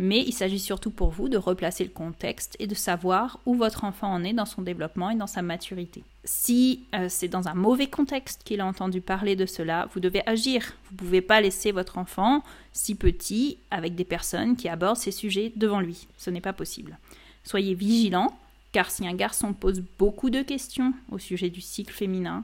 mais 0.00 0.24
il 0.26 0.32
s'agit 0.32 0.58
surtout 0.58 0.90
pour 0.90 1.10
vous 1.10 1.28
de 1.28 1.36
replacer 1.36 1.84
le 1.84 1.90
contexte 1.90 2.56
et 2.58 2.66
de 2.66 2.74
savoir 2.74 3.38
où 3.44 3.54
votre 3.54 3.84
enfant 3.84 4.10
en 4.10 4.24
est 4.24 4.32
dans 4.32 4.46
son 4.46 4.62
développement 4.62 5.10
et 5.10 5.14
dans 5.14 5.26
sa 5.26 5.42
maturité. 5.42 6.04
Si 6.24 6.86
euh, 6.94 7.10
c'est 7.10 7.28
dans 7.28 7.48
un 7.48 7.54
mauvais 7.54 7.86
contexte 7.86 8.42
qu'il 8.42 8.62
a 8.62 8.66
entendu 8.66 9.02
parler 9.02 9.36
de 9.36 9.44
cela, 9.44 9.90
vous 9.92 10.00
devez 10.00 10.26
agir. 10.26 10.72
Vous 10.86 10.94
ne 10.94 10.96
pouvez 10.96 11.20
pas 11.20 11.42
laisser 11.42 11.70
votre 11.70 11.98
enfant 11.98 12.42
si 12.72 12.94
petit 12.94 13.58
avec 13.70 13.94
des 13.94 14.04
personnes 14.04 14.56
qui 14.56 14.70
abordent 14.70 14.96
ces 14.96 15.10
sujets 15.10 15.52
devant 15.54 15.80
lui. 15.80 16.08
Ce 16.16 16.30
n'est 16.30 16.40
pas 16.40 16.54
possible. 16.54 16.96
Soyez 17.44 17.74
vigilants, 17.74 18.34
car 18.72 18.90
si 18.90 19.06
un 19.06 19.14
garçon 19.14 19.52
pose 19.52 19.82
beaucoup 19.98 20.30
de 20.30 20.40
questions 20.40 20.94
au 21.12 21.18
sujet 21.18 21.50
du 21.50 21.60
cycle 21.60 21.92
féminin, 21.92 22.42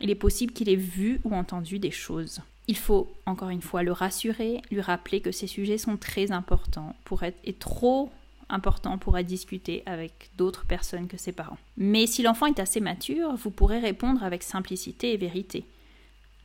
il 0.00 0.08
est 0.08 0.14
possible 0.14 0.52
qu'il 0.52 0.68
ait 0.68 0.76
vu 0.76 1.20
ou 1.24 1.34
entendu 1.34 1.80
des 1.80 1.90
choses. 1.90 2.42
Il 2.68 2.76
faut 2.76 3.12
encore 3.26 3.50
une 3.50 3.62
fois 3.62 3.82
le 3.82 3.92
rassurer, 3.92 4.60
lui 4.70 4.80
rappeler 4.80 5.20
que 5.20 5.32
ces 5.32 5.46
sujets 5.46 5.78
sont 5.78 5.96
très 5.96 6.32
importants 6.32 6.96
pour 7.04 7.22
être 7.22 7.38
et 7.44 7.52
trop 7.52 8.10
importants 8.48 8.98
pour 8.98 9.18
être 9.18 9.26
discutés 9.26 9.82
avec 9.86 10.30
d'autres 10.36 10.66
personnes 10.66 11.08
que 11.08 11.16
ses 11.16 11.32
parents. 11.32 11.58
Mais 11.76 12.06
si 12.06 12.22
l'enfant 12.22 12.46
est 12.46 12.60
assez 12.60 12.80
mature, 12.80 13.34
vous 13.36 13.50
pourrez 13.50 13.78
répondre 13.78 14.22
avec 14.22 14.42
simplicité 14.42 15.12
et 15.12 15.16
vérité. 15.16 15.64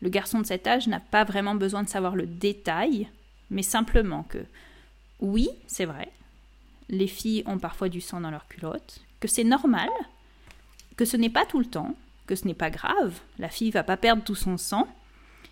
Le 0.01 0.09
garçon 0.09 0.39
de 0.39 0.45
cet 0.45 0.65
âge 0.65 0.87
n'a 0.87 0.99
pas 0.99 1.23
vraiment 1.23 1.55
besoin 1.55 1.83
de 1.83 1.89
savoir 1.89 2.15
le 2.15 2.25
détail, 2.25 3.07
mais 3.49 3.63
simplement 3.63 4.23
que 4.23 4.39
oui, 5.19 5.49
c'est 5.67 5.85
vrai, 5.85 6.11
les 6.89 7.07
filles 7.07 7.43
ont 7.45 7.59
parfois 7.59 7.89
du 7.89 8.01
sang 8.01 8.21
dans 8.21 8.31
leurs 8.31 8.47
culottes, 8.47 9.01
que 9.19 9.27
c'est 9.27 9.43
normal, 9.43 9.89
que 10.97 11.05
ce 11.05 11.17
n'est 11.17 11.29
pas 11.29 11.45
tout 11.45 11.59
le 11.59 11.65
temps, 11.65 11.95
que 12.25 12.35
ce 12.35 12.47
n'est 12.47 12.55
pas 12.55 12.71
grave, 12.71 13.19
la 13.37 13.49
fille 13.49 13.69
va 13.69 13.83
pas 13.83 13.97
perdre 13.97 14.23
tout 14.23 14.35
son 14.35 14.57
sang, 14.57 14.87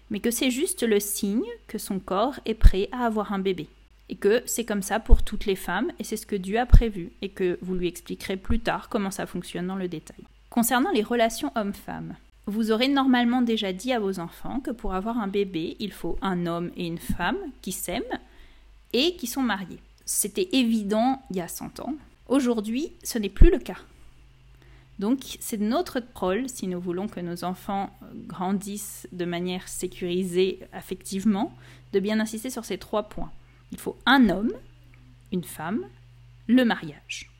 mais 0.10 0.20
que 0.20 0.32
c'est 0.32 0.52
juste 0.52 0.84
le 0.84 1.00
signe 1.00 1.46
que 1.68 1.78
son 1.78 2.00
corps 2.00 2.40
est 2.46 2.54
prêt 2.54 2.90
à 2.92 3.06
avoir 3.06 3.34
un 3.34 3.40
bébé. 3.40 3.68
Et 4.10 4.16
que 4.16 4.42
c'est 4.46 4.66
comme 4.66 4.82
ça 4.82 5.00
pour 5.00 5.24
toutes 5.24 5.46
les 5.46 5.56
femmes, 5.56 5.92
et 6.00 6.04
c'est 6.04 6.18
ce 6.18 6.26
que 6.26 6.36
Dieu 6.36 6.60
a 6.60 6.66
prévu, 6.66 7.12
et 7.22 7.30
que 7.30 7.60
vous 7.62 7.76
lui 7.76 7.88
expliquerez 7.88 8.38
plus 8.38 8.60
tard 8.60 8.90
comment 8.90 9.12
ça 9.12 9.28
fonctionne 9.28 9.68
dans 9.68 9.76
le 9.76 9.88
détail. 9.88 10.24
Concernant 10.50 10.92
les 10.92 11.04
relations 11.04 11.52
hommes-femmes, 11.56 12.16
vous 12.48 12.72
aurez 12.72 12.88
normalement 12.88 13.44
déjà 13.44 13.72
dit 13.72 13.94
à 13.94 14.00
vos 14.00 14.20
enfants 14.20 14.60
que 14.60 14.72
pour 14.72 14.96
avoir 14.96 15.20
un 15.20 15.28
bébé, 15.28 15.78
il 15.80 15.92
faut 15.92 16.18
un 16.24 16.48
homme 16.48 16.72
et 16.76 16.88
une 16.88 16.98
femme 16.98 17.38
qui 17.62 17.72
s'aiment 17.72 18.20
et 18.94 19.16
qui 19.16 19.28
sont 19.28 19.44
mariés. 19.44 19.80
C'était 20.06 20.50
évident 20.54 21.22
il 21.30 21.38
y 21.38 21.42
a 21.42 21.48
100 21.48 21.80
ans. 21.82 21.94
Aujourd'hui, 22.28 22.94
ce 23.04 23.20
n'est 23.20 23.30
plus 23.30 23.52
le 23.52 23.60
cas. 23.60 23.78
Donc 25.00 25.38
c'est 25.40 25.60
notre 25.60 26.04
rôle, 26.14 26.50
si 26.50 26.68
nous 26.68 26.80
voulons 26.80 27.08
que 27.08 27.22
nos 27.22 27.46
enfants 27.46 27.90
grandissent 28.28 29.08
de 29.14 29.26
manière 29.26 29.68
sécurisée 29.68 30.60
affectivement, 30.74 31.54
de 31.94 32.00
bien 32.00 32.20
insister 32.20 32.50
sur 32.50 32.66
ces 32.66 32.78
trois 32.78 33.04
points. 33.04 33.32
Il 33.72 33.80
faut 33.80 33.98
un 34.06 34.30
homme, 34.30 34.52
une 35.32 35.44
femme, 35.44 35.86
le 36.48 36.66
mariage, 36.66 37.32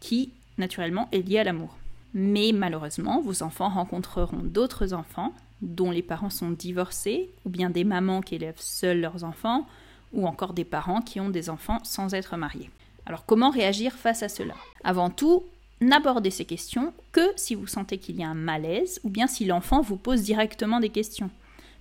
qui 0.00 0.32
naturellement 0.58 1.08
est 1.12 1.26
lié 1.26 1.38
à 1.38 1.44
l'amour. 1.44 1.76
Mais 2.12 2.52
malheureusement, 2.52 3.22
vos 3.22 3.42
enfants 3.42 3.70
rencontreront 3.70 4.42
d'autres 4.42 4.92
enfants 4.92 5.34
dont 5.62 5.90
les 5.90 6.02
parents 6.02 6.28
sont 6.28 6.50
divorcés, 6.50 7.30
ou 7.46 7.48
bien 7.48 7.70
des 7.70 7.84
mamans 7.84 8.20
qui 8.20 8.34
élèvent 8.34 8.60
seuls 8.60 9.00
leurs 9.00 9.24
enfants, 9.24 9.66
ou 10.12 10.26
encore 10.26 10.52
des 10.52 10.64
parents 10.64 11.00
qui 11.00 11.20
ont 11.20 11.30
des 11.30 11.48
enfants 11.48 11.78
sans 11.84 12.12
être 12.12 12.36
mariés. 12.36 12.68
Alors 13.06 13.24
comment 13.24 13.50
réagir 13.50 13.94
face 13.94 14.22
à 14.22 14.28
cela? 14.28 14.54
Avant 14.84 15.08
tout, 15.08 15.44
n'abordez 15.82 16.30
ces 16.30 16.44
questions 16.44 16.92
que 17.12 17.32
si 17.36 17.54
vous 17.54 17.66
sentez 17.66 17.98
qu'il 17.98 18.16
y 18.16 18.24
a 18.24 18.28
un 18.28 18.34
malaise 18.34 19.00
ou 19.04 19.10
bien 19.10 19.26
si 19.26 19.44
l'enfant 19.44 19.80
vous 19.80 19.96
pose 19.96 20.22
directement 20.22 20.80
des 20.80 20.88
questions. 20.88 21.30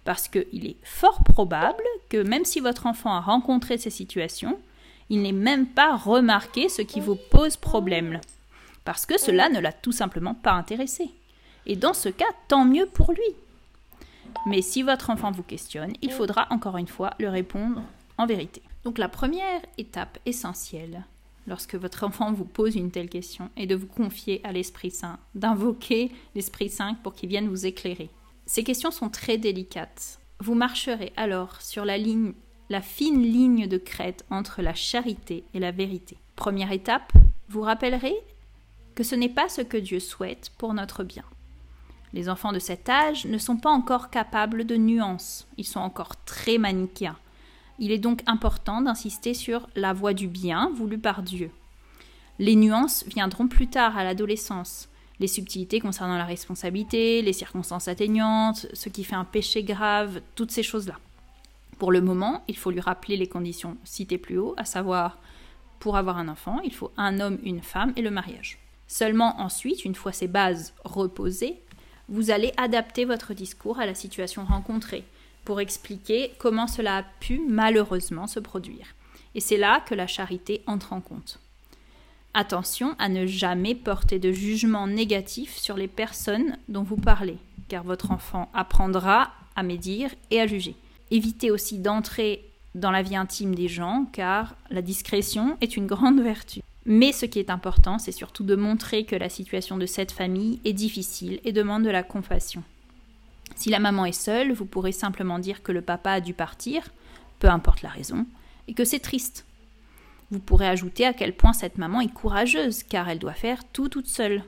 Parce 0.03 0.27
qu'il 0.27 0.65
est 0.65 0.77
fort 0.83 1.23
probable 1.23 1.83
que 2.09 2.21
même 2.21 2.45
si 2.45 2.59
votre 2.59 2.87
enfant 2.87 3.13
a 3.13 3.21
rencontré 3.21 3.77
ces 3.77 3.89
situations, 3.89 4.57
il 5.09 5.21
n'ait 5.21 5.31
même 5.31 5.67
pas 5.67 5.95
remarqué 5.95 6.69
ce 6.69 6.81
qui 6.81 6.99
vous 6.99 7.17
pose 7.29 7.57
problème. 7.57 8.19
Parce 8.83 9.05
que 9.05 9.19
cela 9.19 9.49
ne 9.49 9.59
l'a 9.59 9.73
tout 9.73 9.91
simplement 9.91 10.33
pas 10.33 10.53
intéressé. 10.53 11.11
Et 11.65 11.75
dans 11.75 11.93
ce 11.93 12.09
cas, 12.09 12.25
tant 12.47 12.65
mieux 12.65 12.87
pour 12.87 13.11
lui. 13.11 13.35
Mais 14.47 14.61
si 14.61 14.81
votre 14.81 15.09
enfant 15.09 15.31
vous 15.31 15.43
questionne, 15.43 15.93
il 16.01 16.11
faudra 16.11 16.47
encore 16.49 16.77
une 16.77 16.87
fois 16.87 17.11
le 17.19 17.29
répondre 17.29 17.83
en 18.17 18.25
vérité. 18.25 18.61
Donc 18.83 18.97
la 18.97 19.09
première 19.09 19.61
étape 19.77 20.17
essentielle, 20.25 21.03
lorsque 21.47 21.75
votre 21.75 22.03
enfant 22.03 22.31
vous 22.31 22.45
pose 22.45 22.75
une 22.75 22.91
telle 22.91 23.09
question 23.09 23.49
est 23.57 23.65
de 23.65 23.75
vous 23.75 23.87
confier 23.87 24.41
à 24.43 24.51
l'Esprit 24.51 24.91
Saint, 24.91 25.19
d'invoquer 25.35 26.11
l'Esprit 26.35 26.69
Saint 26.69 26.95
pour 27.03 27.13
qu'il 27.13 27.29
vienne 27.29 27.47
vous 27.47 27.65
éclairer. 27.65 28.09
Ces 28.45 28.63
questions 28.63 28.91
sont 28.91 29.09
très 29.09 29.37
délicates. 29.37 30.19
Vous 30.39 30.55
marcherez 30.55 31.13
alors 31.15 31.61
sur 31.61 31.85
la 31.85 31.97
ligne, 31.97 32.33
la 32.69 32.81
fine 32.81 33.21
ligne 33.21 33.67
de 33.67 33.77
crête 33.77 34.25
entre 34.29 34.61
la 34.61 34.73
charité 34.73 35.43
et 35.53 35.59
la 35.59 35.71
vérité. 35.71 36.17
Première 36.35 36.71
étape, 36.71 37.13
vous 37.49 37.61
rappellerez 37.61 38.15
que 38.95 39.03
ce 39.03 39.15
n'est 39.15 39.29
pas 39.29 39.49
ce 39.49 39.61
que 39.61 39.77
Dieu 39.77 39.99
souhaite 39.99 40.51
pour 40.57 40.73
notre 40.73 41.03
bien. 41.03 41.23
Les 42.13 42.27
enfants 42.27 42.51
de 42.51 42.59
cet 42.59 42.89
âge 42.89 43.25
ne 43.25 43.37
sont 43.37 43.57
pas 43.57 43.69
encore 43.69 44.09
capables 44.09 44.65
de 44.65 44.75
nuances, 44.75 45.47
ils 45.57 45.65
sont 45.65 45.79
encore 45.79 46.23
très 46.25 46.57
manichéens. 46.57 47.17
Il 47.79 47.91
est 47.91 47.99
donc 47.99 48.21
important 48.25 48.81
d'insister 48.81 49.33
sur 49.33 49.67
la 49.75 49.93
voie 49.93 50.13
du 50.13 50.27
bien 50.27 50.71
voulue 50.75 50.99
par 50.99 51.23
Dieu. 51.23 51.51
Les 52.39 52.55
nuances 52.55 53.05
viendront 53.07 53.47
plus 53.47 53.67
tard 53.67 53.97
à 53.97 54.03
l'adolescence. 54.03 54.89
Les 55.19 55.27
subtilités 55.27 55.79
concernant 55.79 56.17
la 56.17 56.25
responsabilité, 56.25 57.21
les 57.21 57.33
circonstances 57.33 57.87
atteignantes, 57.87 58.67
ce 58.73 58.89
qui 58.89 59.03
fait 59.03 59.15
un 59.15 59.25
péché 59.25 59.63
grave, 59.63 60.21
toutes 60.35 60.51
ces 60.51 60.63
choses-là. 60.63 60.97
Pour 61.77 61.91
le 61.91 62.01
moment, 62.01 62.43
il 62.47 62.57
faut 62.57 62.71
lui 62.71 62.79
rappeler 62.79 63.17
les 63.17 63.27
conditions 63.27 63.77
citées 63.83 64.17
plus 64.17 64.37
haut, 64.37 64.55
à 64.57 64.65
savoir, 64.65 65.19
pour 65.79 65.97
avoir 65.97 66.17
un 66.17 66.27
enfant, 66.27 66.59
il 66.63 66.73
faut 66.73 66.91
un 66.97 67.19
homme, 67.19 67.39
une 67.43 67.61
femme 67.61 67.93
et 67.95 68.01
le 68.01 68.11
mariage. 68.11 68.59
Seulement 68.87 69.39
ensuite, 69.39 69.85
une 69.85 69.95
fois 69.95 70.11
ces 70.11 70.27
bases 70.27 70.73
reposées, 70.83 71.59
vous 72.09 72.29
allez 72.29 72.51
adapter 72.57 73.05
votre 73.05 73.33
discours 73.33 73.79
à 73.79 73.85
la 73.85 73.95
situation 73.95 74.45
rencontrée 74.45 75.03
pour 75.45 75.59
expliquer 75.59 76.31
comment 76.39 76.67
cela 76.67 76.97
a 76.97 77.03
pu 77.03 77.41
malheureusement 77.47 78.27
se 78.27 78.39
produire. 78.39 78.87
Et 79.35 79.39
c'est 79.39 79.57
là 79.57 79.81
que 79.85 79.95
la 79.95 80.07
charité 80.07 80.61
entre 80.67 80.93
en 80.93 81.01
compte. 81.01 81.39
Attention 82.33 82.95
à 82.97 83.09
ne 83.09 83.25
jamais 83.25 83.75
porter 83.75 84.19
de 84.19 84.31
jugement 84.31 84.87
négatif 84.87 85.57
sur 85.57 85.75
les 85.75 85.87
personnes 85.87 86.57
dont 86.69 86.83
vous 86.83 86.97
parlez, 86.97 87.37
car 87.67 87.83
votre 87.83 88.11
enfant 88.11 88.49
apprendra 88.53 89.31
à 89.55 89.63
médire 89.63 90.11
et 90.29 90.39
à 90.39 90.47
juger. 90.47 90.75
Évitez 91.11 91.51
aussi 91.51 91.79
d'entrer 91.79 92.45
dans 92.73 92.91
la 92.91 93.01
vie 93.01 93.17
intime 93.17 93.53
des 93.53 93.67
gens, 93.67 94.05
car 94.13 94.55
la 94.69 94.81
discrétion 94.81 95.57
est 95.59 95.75
une 95.75 95.87
grande 95.87 96.21
vertu. 96.21 96.61
Mais 96.85 97.11
ce 97.11 97.25
qui 97.25 97.39
est 97.39 97.49
important, 97.49 97.99
c'est 97.99 98.13
surtout 98.13 98.43
de 98.43 98.55
montrer 98.55 99.03
que 99.03 99.15
la 99.15 99.29
situation 99.29 99.77
de 99.77 99.85
cette 99.85 100.11
famille 100.11 100.59
est 100.65 100.73
difficile 100.73 101.39
et 101.43 101.51
demande 101.51 101.83
de 101.83 101.89
la 101.89 102.03
compassion. 102.03 102.63
Si 103.61 103.69
la 103.69 103.77
maman 103.77 104.05
est 104.05 104.11
seule, 104.11 104.53
vous 104.53 104.65
pourrez 104.65 104.91
simplement 104.91 105.37
dire 105.37 105.61
que 105.61 105.71
le 105.71 105.83
papa 105.83 106.13
a 106.13 106.19
dû 106.19 106.33
partir, 106.33 106.81
peu 107.37 107.47
importe 107.47 107.83
la 107.83 107.89
raison, 107.89 108.25
et 108.67 108.73
que 108.73 108.83
c'est 108.83 108.97
triste. 108.97 109.45
Vous 110.31 110.39
pourrez 110.39 110.67
ajouter 110.67 111.05
à 111.05 111.13
quel 111.13 111.35
point 111.35 111.53
cette 111.53 111.77
maman 111.77 112.01
est 112.01 112.11
courageuse, 112.11 112.81
car 112.81 113.07
elle 113.07 113.19
doit 113.19 113.33
faire 113.33 113.63
tout 113.71 113.87
toute 113.87 114.07
seule. 114.07 114.43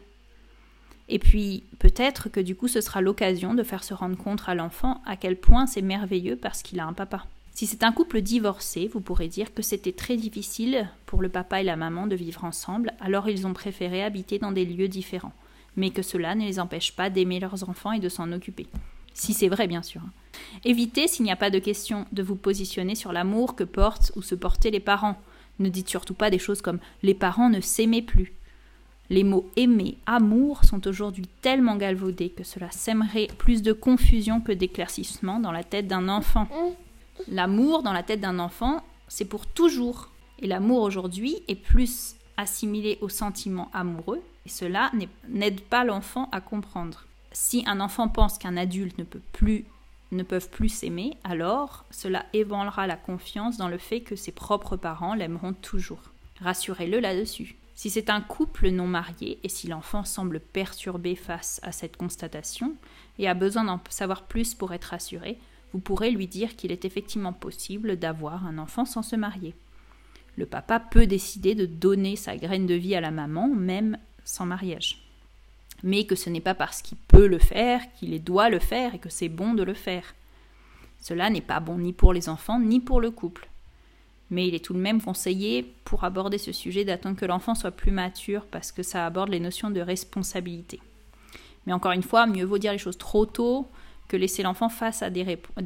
Et 1.10 1.20
puis, 1.20 1.62
peut-être 1.77 2.27
que 2.29 2.39
du 2.39 2.55
coup, 2.55 2.67
ce 2.67 2.82
sera 2.82 3.01
l'occasion 3.01 3.53
de 3.53 3.62
faire 3.62 3.84
se 3.84 3.93
rendre 3.93 4.17
compte 4.17 4.41
à 4.48 4.55
l'enfant 4.55 5.00
à 5.05 5.15
quel 5.15 5.39
point 5.39 5.67
c'est 5.67 5.84
merveilleux 5.84 6.36
parce 6.36 6.63
qu'il 6.63 6.79
a 6.79 6.88
un 6.88 6.93
papa. 6.93 7.27
Si 7.53 7.67
c'est 7.67 7.84
un 7.84 7.91
couple 7.91 8.20
divorcé, 8.22 8.89
vous 8.91 9.00
pourrez 9.00 9.27
dire 9.27 9.53
que 9.53 9.62
c'était 9.62 9.91
très 9.91 10.17
difficile 10.17 10.89
pour 11.05 11.22
le 11.22 11.29
papa 11.29 11.62
et 11.62 11.63
la 11.63 11.75
maman 11.75 12.08
de 12.08 12.15
vivre 12.15 12.46
ensemble, 12.46 12.93
alors 13.00 13.29
ils 13.29 13.46
ont 13.46 13.53
préféré 13.53 14.01
habiter 14.01 14.39
dans 14.39 14.51
des 14.51 14.65
lieux 14.65 14.88
différents, 14.88 15.34
mais 15.75 15.91
que 15.91 16.01
cela 16.01 16.34
ne 16.34 16.46
les 16.46 16.60
empêche 16.60 16.96
pas 16.96 17.12
d'aimer 17.12 17.39
leurs 17.39 17.70
enfants 17.70 17.91
et 17.91 18.00
de 18.00 18.10
s'en 18.10 18.32
occuper. 18.32 18.65
Si 19.13 19.34
c'est 19.34 19.50
vrai, 19.50 19.67
bien 19.67 19.84
sûr. 19.84 20.01
Évitez, 20.65 21.08
s'il 21.08 21.25
n'y 21.25 21.32
a 21.32 21.36
pas 21.36 21.50
de 21.50 21.60
question, 21.60 22.05
de 22.12 22.24
vous 22.24 22.36
positionner 22.36 22.96
sur 22.96 23.12
l'amour 23.12 23.55
que 23.55 23.63
portent 23.63 24.12
ou 24.15 24.22
se 24.22 24.36
portaient 24.36 24.72
les 24.72 24.79
parents. 24.79 25.17
Ne 25.60 25.70
dites 25.70 25.89
surtout 25.89 26.15
pas 26.15 26.29
des 26.29 26.39
choses 26.39 26.62
comme 26.62 26.79
les 27.03 27.13
parents 27.13 27.50
ne 27.50 27.62
s'aimaient 27.62 28.01
plus. 28.01 28.34
Les 29.10 29.24
mots 29.24 29.50
aimer, 29.55 29.98
amour 30.05 30.63
sont 30.63 30.88
aujourd'hui 30.88 31.27
tellement 31.41 31.75
galvaudés 31.75 32.29
que 32.29 32.43
cela 32.43 32.72
sèmerait 32.72 33.27
plus 33.38 33.62
de 33.62 33.74
confusion 33.74 34.41
que 34.41 34.51
d'éclaircissement 34.51 35.39
dans 35.39 35.51
la 35.51 35.63
tête 35.63 35.88
d'un 35.88 36.10
enfant. 36.10 36.48
L'amour 37.27 37.84
dans 37.84 37.93
la 37.93 38.01
tête 38.01 38.22
d'un 38.22 38.39
enfant, 38.39 38.84
c'est 39.08 39.25
pour 39.25 39.46
toujours. 39.46 40.10
Et 40.39 40.48
l'amour 40.48 40.82
aujourd'hui 40.82 41.43
est 41.48 41.55
plus 41.55 42.15
assimilé 42.38 42.98
au 43.01 43.10
sentiment 43.10 43.70
amoureux, 43.74 44.22
et 44.46 44.50
cela 44.50 44.91
n'aide 45.29 45.62
pas 45.62 45.84
l'enfant 45.84 46.27
à 46.32 46.41
comprendre 46.41 47.05
si 47.33 47.63
un 47.67 47.79
enfant 47.79 48.07
pense 48.07 48.37
qu'un 48.37 48.57
adulte 48.57 48.97
ne 48.97 49.03
peut 49.03 49.21
plus 49.33 49.65
ne 50.11 50.23
peuvent 50.23 50.49
plus 50.49 50.69
s'aimer, 50.69 51.17
alors 51.23 51.85
cela 51.89 52.25
ébranlera 52.33 52.87
la 52.87 52.95
confiance 52.95 53.57
dans 53.57 53.67
le 53.67 53.79
fait 53.79 54.01
que 54.01 54.15
ses 54.15 54.31
propres 54.31 54.77
parents 54.77 55.15
l'aimeront 55.15 55.53
toujours. 55.53 56.11
Rassurez-le 56.39 56.99
là-dessus. 56.99 57.55
Si 57.75 57.89
c'est 57.89 58.11
un 58.11 58.21
couple 58.21 58.69
non 58.69 58.85
marié 58.85 59.39
et 59.43 59.49
si 59.49 59.67
l'enfant 59.67 60.03
semble 60.03 60.39
perturbé 60.39 61.15
face 61.15 61.59
à 61.63 61.71
cette 61.71 61.97
constatation 61.97 62.75
et 63.17 63.27
a 63.27 63.33
besoin 63.33 63.63
d'en 63.63 63.81
savoir 63.89 64.23
plus 64.23 64.53
pour 64.53 64.73
être 64.73 64.85
rassuré, 64.85 65.39
vous 65.73 65.79
pourrez 65.79 66.11
lui 66.11 66.27
dire 66.27 66.55
qu'il 66.55 66.71
est 66.71 66.85
effectivement 66.85 67.33
possible 67.33 67.97
d'avoir 67.97 68.45
un 68.45 68.59
enfant 68.59 68.85
sans 68.85 69.01
se 69.01 69.15
marier. 69.15 69.55
Le 70.37 70.45
papa 70.45 70.79
peut 70.79 71.07
décider 71.07 71.55
de 71.55 71.65
donner 71.65 72.15
sa 72.15 72.37
graine 72.37 72.67
de 72.67 72.75
vie 72.75 72.95
à 72.95 73.01
la 73.01 73.11
maman 73.11 73.47
même 73.47 73.97
sans 74.23 74.45
mariage 74.45 75.02
mais 75.83 76.05
que 76.05 76.15
ce 76.15 76.29
n'est 76.29 76.41
pas 76.41 76.55
parce 76.55 76.81
qu'il 76.81 76.97
peut 76.97 77.27
le 77.27 77.37
faire 77.37 77.81
qu'il 77.99 78.23
doit 78.23 78.49
le 78.49 78.59
faire 78.59 78.95
et 78.95 78.99
que 78.99 79.09
c'est 79.09 79.29
bon 79.29 79.53
de 79.53 79.63
le 79.63 79.73
faire. 79.73 80.15
Cela 81.01 81.29
n'est 81.29 81.41
pas 81.41 81.59
bon 81.59 81.77
ni 81.77 81.91
pour 81.91 82.13
les 82.13 82.29
enfants 82.29 82.59
ni 82.59 82.79
pour 82.79 83.01
le 83.01 83.11
couple. 83.11 83.49
Mais 84.29 84.47
il 84.47 84.55
est 84.55 84.63
tout 84.63 84.73
de 84.73 84.79
même 84.79 85.01
conseillé 85.01 85.73
pour 85.83 86.05
aborder 86.05 86.37
ce 86.37 86.53
sujet 86.53 86.85
d'attendre 86.85 87.17
que 87.17 87.25
l'enfant 87.25 87.53
soit 87.53 87.71
plus 87.71 87.91
mature 87.91 88.45
parce 88.45 88.71
que 88.71 88.81
ça 88.81 89.05
aborde 89.05 89.29
les 89.29 89.41
notions 89.41 89.69
de 89.69 89.81
responsabilité. 89.81 90.79
Mais 91.67 91.73
encore 91.73 91.91
une 91.91 92.03
fois, 92.03 92.25
mieux 92.25 92.45
vaut 92.45 92.57
dire 92.57 92.71
les 92.71 92.77
choses 92.77 92.97
trop 92.97 93.25
tôt 93.25 93.67
que 94.07 94.17
laisser 94.17 94.43
l'enfant 94.43 94.69
face 94.69 95.01
à 95.03 95.09
des, 95.09 95.25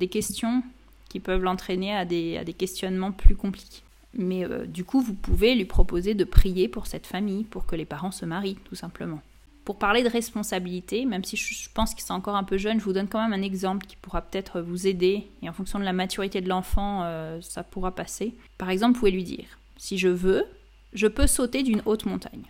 questions 0.09 0.63
qui 1.09 1.19
peuvent 1.19 1.43
l'entraîner 1.43 1.95
à 1.95 2.05
des, 2.05 2.55
questionnements 2.57 3.11
plus 3.11 3.35
compliqués. 3.35 3.83
Mais 4.13 4.45
euh, 4.45 4.65
du 4.65 4.83
coup, 4.83 5.01
vous 5.01 5.13
pouvez 5.13 5.53
lui 5.53 5.65
proposer 5.65 6.15
de 6.15 6.23
prier 6.23 6.67
pour 6.67 6.87
cette 6.87 7.05
famille, 7.05 7.43
pour 7.43 7.65
que 7.65 7.75
les 7.75 7.85
parents 7.85 8.11
se 8.11 8.25
marient, 8.25 8.57
tout 8.65 8.75
simplement. 8.75 9.21
Pour 9.67 9.77
parler 9.77 10.01
de 10.01 10.07
responsabilité, 10.07 11.03
même 11.03 11.25
si 11.25 11.35
je 11.35 11.67
pense 11.73 11.93
qu'ils 11.93 12.05
sont 12.05 12.13
encore 12.13 12.37
un 12.37 12.45
peu 12.45 12.57
jeunes, 12.57 12.79
je 12.79 12.85
vous 12.85 12.93
donne 12.93 13.09
quand 13.09 13.21
même 13.21 13.37
un 13.37 13.43
exemple 13.43 13.85
qui 13.85 13.97
pourra 13.97 14.21
peut-être 14.21 14.61
vous 14.61 14.87
aider. 14.87 15.27
Et 15.41 15.49
en 15.49 15.51
fonction 15.51 15.77
de 15.77 15.83
la 15.83 15.91
maturité 15.91 16.39
de 16.39 16.47
l'enfant, 16.47 17.01
euh, 17.03 17.41
ça 17.41 17.63
pourra 17.63 17.93
passer. 17.93 18.33
Par 18.57 18.69
exemple, 18.69 18.93
vous 18.93 18.99
pouvez 18.99 19.11
lui 19.11 19.25
dire, 19.25 19.59
si 19.75 19.97
je 19.97 20.07
veux, 20.07 20.45
je 20.93 21.05
peux 21.05 21.27
sauter 21.27 21.63
d'une 21.63 21.81
haute 21.85 22.05
montagne. 22.05 22.43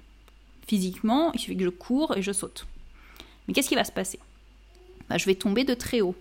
Physiquement, 0.68 1.32
il 1.34 1.40
suffit 1.40 1.58
que 1.58 1.64
je 1.64 1.70
cours 1.70 2.16
et 2.16 2.22
je 2.22 2.32
saute. 2.32 2.68
Mais 3.48 3.56
qu'est-ce 3.56 3.70
qui 3.70 3.74
va 3.74 3.84
se 3.84 3.92
passer? 3.92 4.20
Bah, 5.10 5.18
Je 5.18 5.26
vais 5.26 5.34
tomber 5.34 5.64
de 5.64 5.74
très 5.74 6.02
haut. 6.02 6.16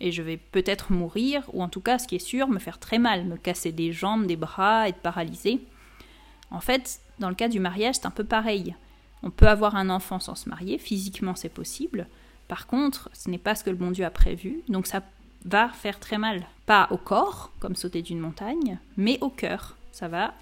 Et 0.00 0.12
je 0.12 0.22
vais 0.22 0.38
peut-être 0.38 0.92
mourir, 0.94 1.42
ou 1.52 1.62
en 1.62 1.68
tout 1.68 1.82
cas, 1.82 1.98
ce 1.98 2.08
qui 2.08 2.16
est 2.16 2.18
sûr, 2.20 2.48
me 2.48 2.58
faire 2.58 2.78
très 2.78 2.98
mal, 2.98 3.26
me 3.26 3.36
casser 3.36 3.70
des 3.70 3.92
jambes, 3.92 4.24
des 4.24 4.36
bras, 4.36 4.88
être 4.88 5.02
paralysé. 5.02 5.60
En 6.50 6.62
fait, 6.62 7.00
dans 7.18 7.28
le 7.28 7.34
cas 7.34 7.48
du 7.48 7.60
mariage, 7.60 7.96
c'est 7.96 8.06
un 8.06 8.10
peu 8.10 8.24
pareil. 8.24 8.74
On 9.22 9.30
peut 9.30 9.48
avoir 9.48 9.76
un 9.76 9.90
enfant 9.90 10.20
sans 10.20 10.34
se 10.34 10.48
marier, 10.48 10.78
physiquement 10.78 11.34
c'est 11.34 11.48
possible. 11.48 12.06
Par 12.46 12.66
contre, 12.66 13.10
ce 13.12 13.30
n'est 13.30 13.38
pas 13.38 13.54
ce 13.54 13.64
que 13.64 13.70
le 13.70 13.76
bon 13.76 13.90
Dieu 13.90 14.04
a 14.04 14.10
prévu, 14.10 14.62
donc 14.68 14.86
ça 14.86 15.02
va 15.44 15.68
faire 15.68 16.00
très 16.00 16.18
mal. 16.18 16.46
Pas 16.66 16.88
au 16.90 16.96
corps, 16.96 17.52
comme 17.60 17.76
sauter 17.76 18.02
d'une 18.02 18.20
montagne, 18.20 18.78
mais 18.96 19.18
au 19.20 19.28
cœur. 19.28 19.76
Ça 19.92 20.08
va 20.08 20.34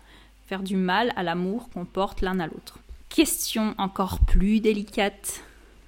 faire 0.46 0.62
du 0.62 0.76
mal 0.76 1.12
à 1.16 1.22
l'amour 1.22 1.68
qu'on 1.70 1.84
porte 1.84 2.20
l'un 2.20 2.38
à 2.40 2.46
l'autre. 2.46 2.78
Question 3.08 3.74
encore 3.78 4.20
plus 4.20 4.60
délicate, 4.60 5.42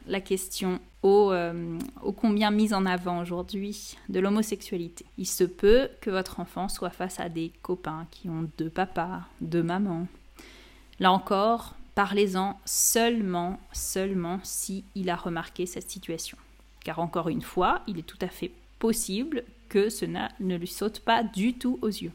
la 0.06 0.20
question 0.20 0.80
ô, 1.02 1.30
euh, 1.32 1.78
combien 2.16 2.50
mise 2.50 2.72
en 2.72 2.86
avant 2.86 3.20
aujourd'hui 3.20 3.96
de 4.08 4.20
l'homosexualité. 4.20 5.04
Il 5.16 5.26
se 5.26 5.44
peut 5.44 5.88
que 6.00 6.10
votre 6.10 6.40
enfant 6.40 6.68
soit 6.68 6.90
face 6.90 7.20
à 7.20 7.28
des 7.28 7.52
copains 7.62 8.06
qui 8.10 8.28
ont 8.28 8.48
deux 8.58 8.70
papas, 8.70 9.20
deux 9.40 9.62
mamans. 9.62 10.06
Là 10.98 11.12
encore, 11.12 11.74
parlez-en 11.98 12.60
seulement, 12.64 13.58
seulement 13.72 14.38
si 14.44 14.84
il 14.94 15.10
a 15.10 15.16
remarqué 15.16 15.66
cette 15.66 15.90
situation. 15.90 16.38
Car 16.84 17.00
encore 17.00 17.28
une 17.28 17.42
fois, 17.42 17.82
il 17.88 17.98
est 17.98 18.04
tout 18.04 18.18
à 18.20 18.28
fait 18.28 18.52
possible 18.78 19.42
que 19.68 19.88
cela 19.88 20.28
ne 20.38 20.54
lui 20.54 20.68
saute 20.68 21.00
pas 21.00 21.24
du 21.24 21.54
tout 21.54 21.76
aux 21.82 21.88
yeux. 21.88 22.12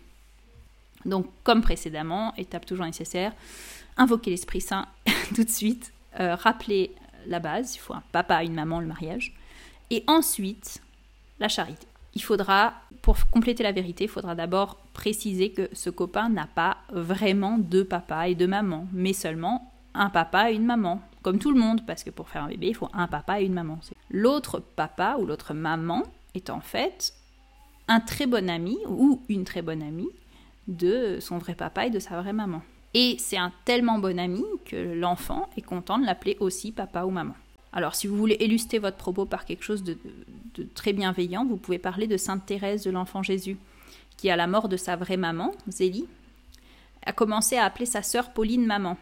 Donc, 1.04 1.28
comme 1.44 1.62
précédemment, 1.62 2.34
étape 2.38 2.66
toujours 2.66 2.86
nécessaire, 2.86 3.34
invoquer 3.98 4.32
l'Esprit 4.32 4.62
Saint 4.62 4.88
tout 5.36 5.44
de 5.44 5.50
suite, 5.50 5.92
euh, 6.18 6.36
rappeler 6.36 6.96
la 7.28 7.40
base, 7.40 7.76
il 7.76 7.80
faut 7.80 7.94
un 7.94 8.04
papa, 8.14 8.42
une 8.46 8.54
maman, 8.54 8.80
le 8.80 8.88
mariage, 8.88 9.36
et 9.90 10.06
ensuite 10.08 10.82
la 11.42 11.50
charité. 11.50 11.88
Il 12.16 12.24
faudra, 12.24 12.74
pour 13.02 13.18
compléter 13.32 13.64
la 13.64 13.74
vérité, 13.74 14.06
il 14.06 14.10
faudra 14.10 14.34
d'abord 14.34 14.78
préciser 14.94 15.52
que 15.52 15.68
ce 15.74 15.90
copain 15.90 16.30
n'a 16.30 16.48
pas 16.48 16.78
vraiment 16.90 17.58
deux 17.58 17.84
papas 17.84 18.30
et 18.30 18.36
deux 18.36 18.48
mamans, 18.48 18.88
mais 18.94 19.12
seulement 19.12 19.73
un 19.94 20.10
papa 20.10 20.52
et 20.52 20.56
une 20.56 20.66
maman, 20.66 21.02
comme 21.22 21.40
tout 21.40 21.52
le 21.52 21.60
monde, 21.60 21.86
parce 21.86 22.04
que 22.04 22.10
pour 22.10 22.30
faire 22.30 22.44
un 22.44 22.50
bébé, 22.50 22.68
il 22.68 22.76
faut 22.76 22.90
un 22.94 23.08
papa 23.08 23.42
et 23.42 23.46
une 23.46 23.54
maman. 23.54 23.80
L'autre 24.10 24.60
papa 24.60 25.18
ou 25.20 25.26
l'autre 25.26 25.54
maman 25.54 26.04
est 26.34 26.50
en 26.50 26.62
fait 26.62 27.14
un 27.88 28.00
très 28.00 28.26
bon 28.26 28.50
ami 28.50 28.78
ou 28.88 29.22
une 29.30 29.44
très 29.44 29.62
bonne 29.62 29.84
amie 29.84 30.10
de 30.68 31.18
son 31.20 31.38
vrai 31.38 31.56
papa 31.56 31.88
et 31.88 31.90
de 31.90 32.00
sa 32.00 32.22
vraie 32.22 32.34
maman. 32.34 32.62
Et 32.94 33.18
c'est 33.20 33.38
un 33.38 33.52
tellement 33.66 34.00
bon 34.00 34.20
ami 34.20 34.44
que 34.66 34.94
l'enfant 34.94 35.50
est 35.58 35.62
content 35.62 35.98
de 35.98 36.06
l'appeler 36.06 36.38
aussi 36.40 36.72
papa 36.72 37.04
ou 37.04 37.10
maman. 37.10 37.34
Alors 37.72 37.96
si 37.96 38.06
vous 38.06 38.16
voulez 38.16 38.38
illustrer 38.40 38.78
votre 38.78 38.98
propos 38.98 39.26
par 39.26 39.46
quelque 39.46 39.64
chose 39.64 39.84
de, 39.84 39.98
très 40.76 40.94
bienveillant, 40.94 41.46
vous 41.46 41.58
pouvez 41.58 41.80
parler 41.80 42.06
de 42.06 42.18
Sainte 42.18 42.46
Thérèse 42.46 42.84
de 42.84 42.92
l'Enfant 42.92 43.24
Jésus, 43.24 43.58
qui 44.16 44.30
à 44.30 44.36
la 44.36 44.46
mort 44.46 44.70
de 44.70 44.78
sa 44.78 44.96
vraie 44.96 45.18
maman, 45.18 45.52
Zélie, 45.68 46.08
a 47.06 47.14
commencé 47.14 47.58
à 47.58 47.66
appeler 47.66 47.88
sa 47.88 48.04
sœur 48.04 48.32
Pauline 48.32 48.66
maman. 48.66 48.96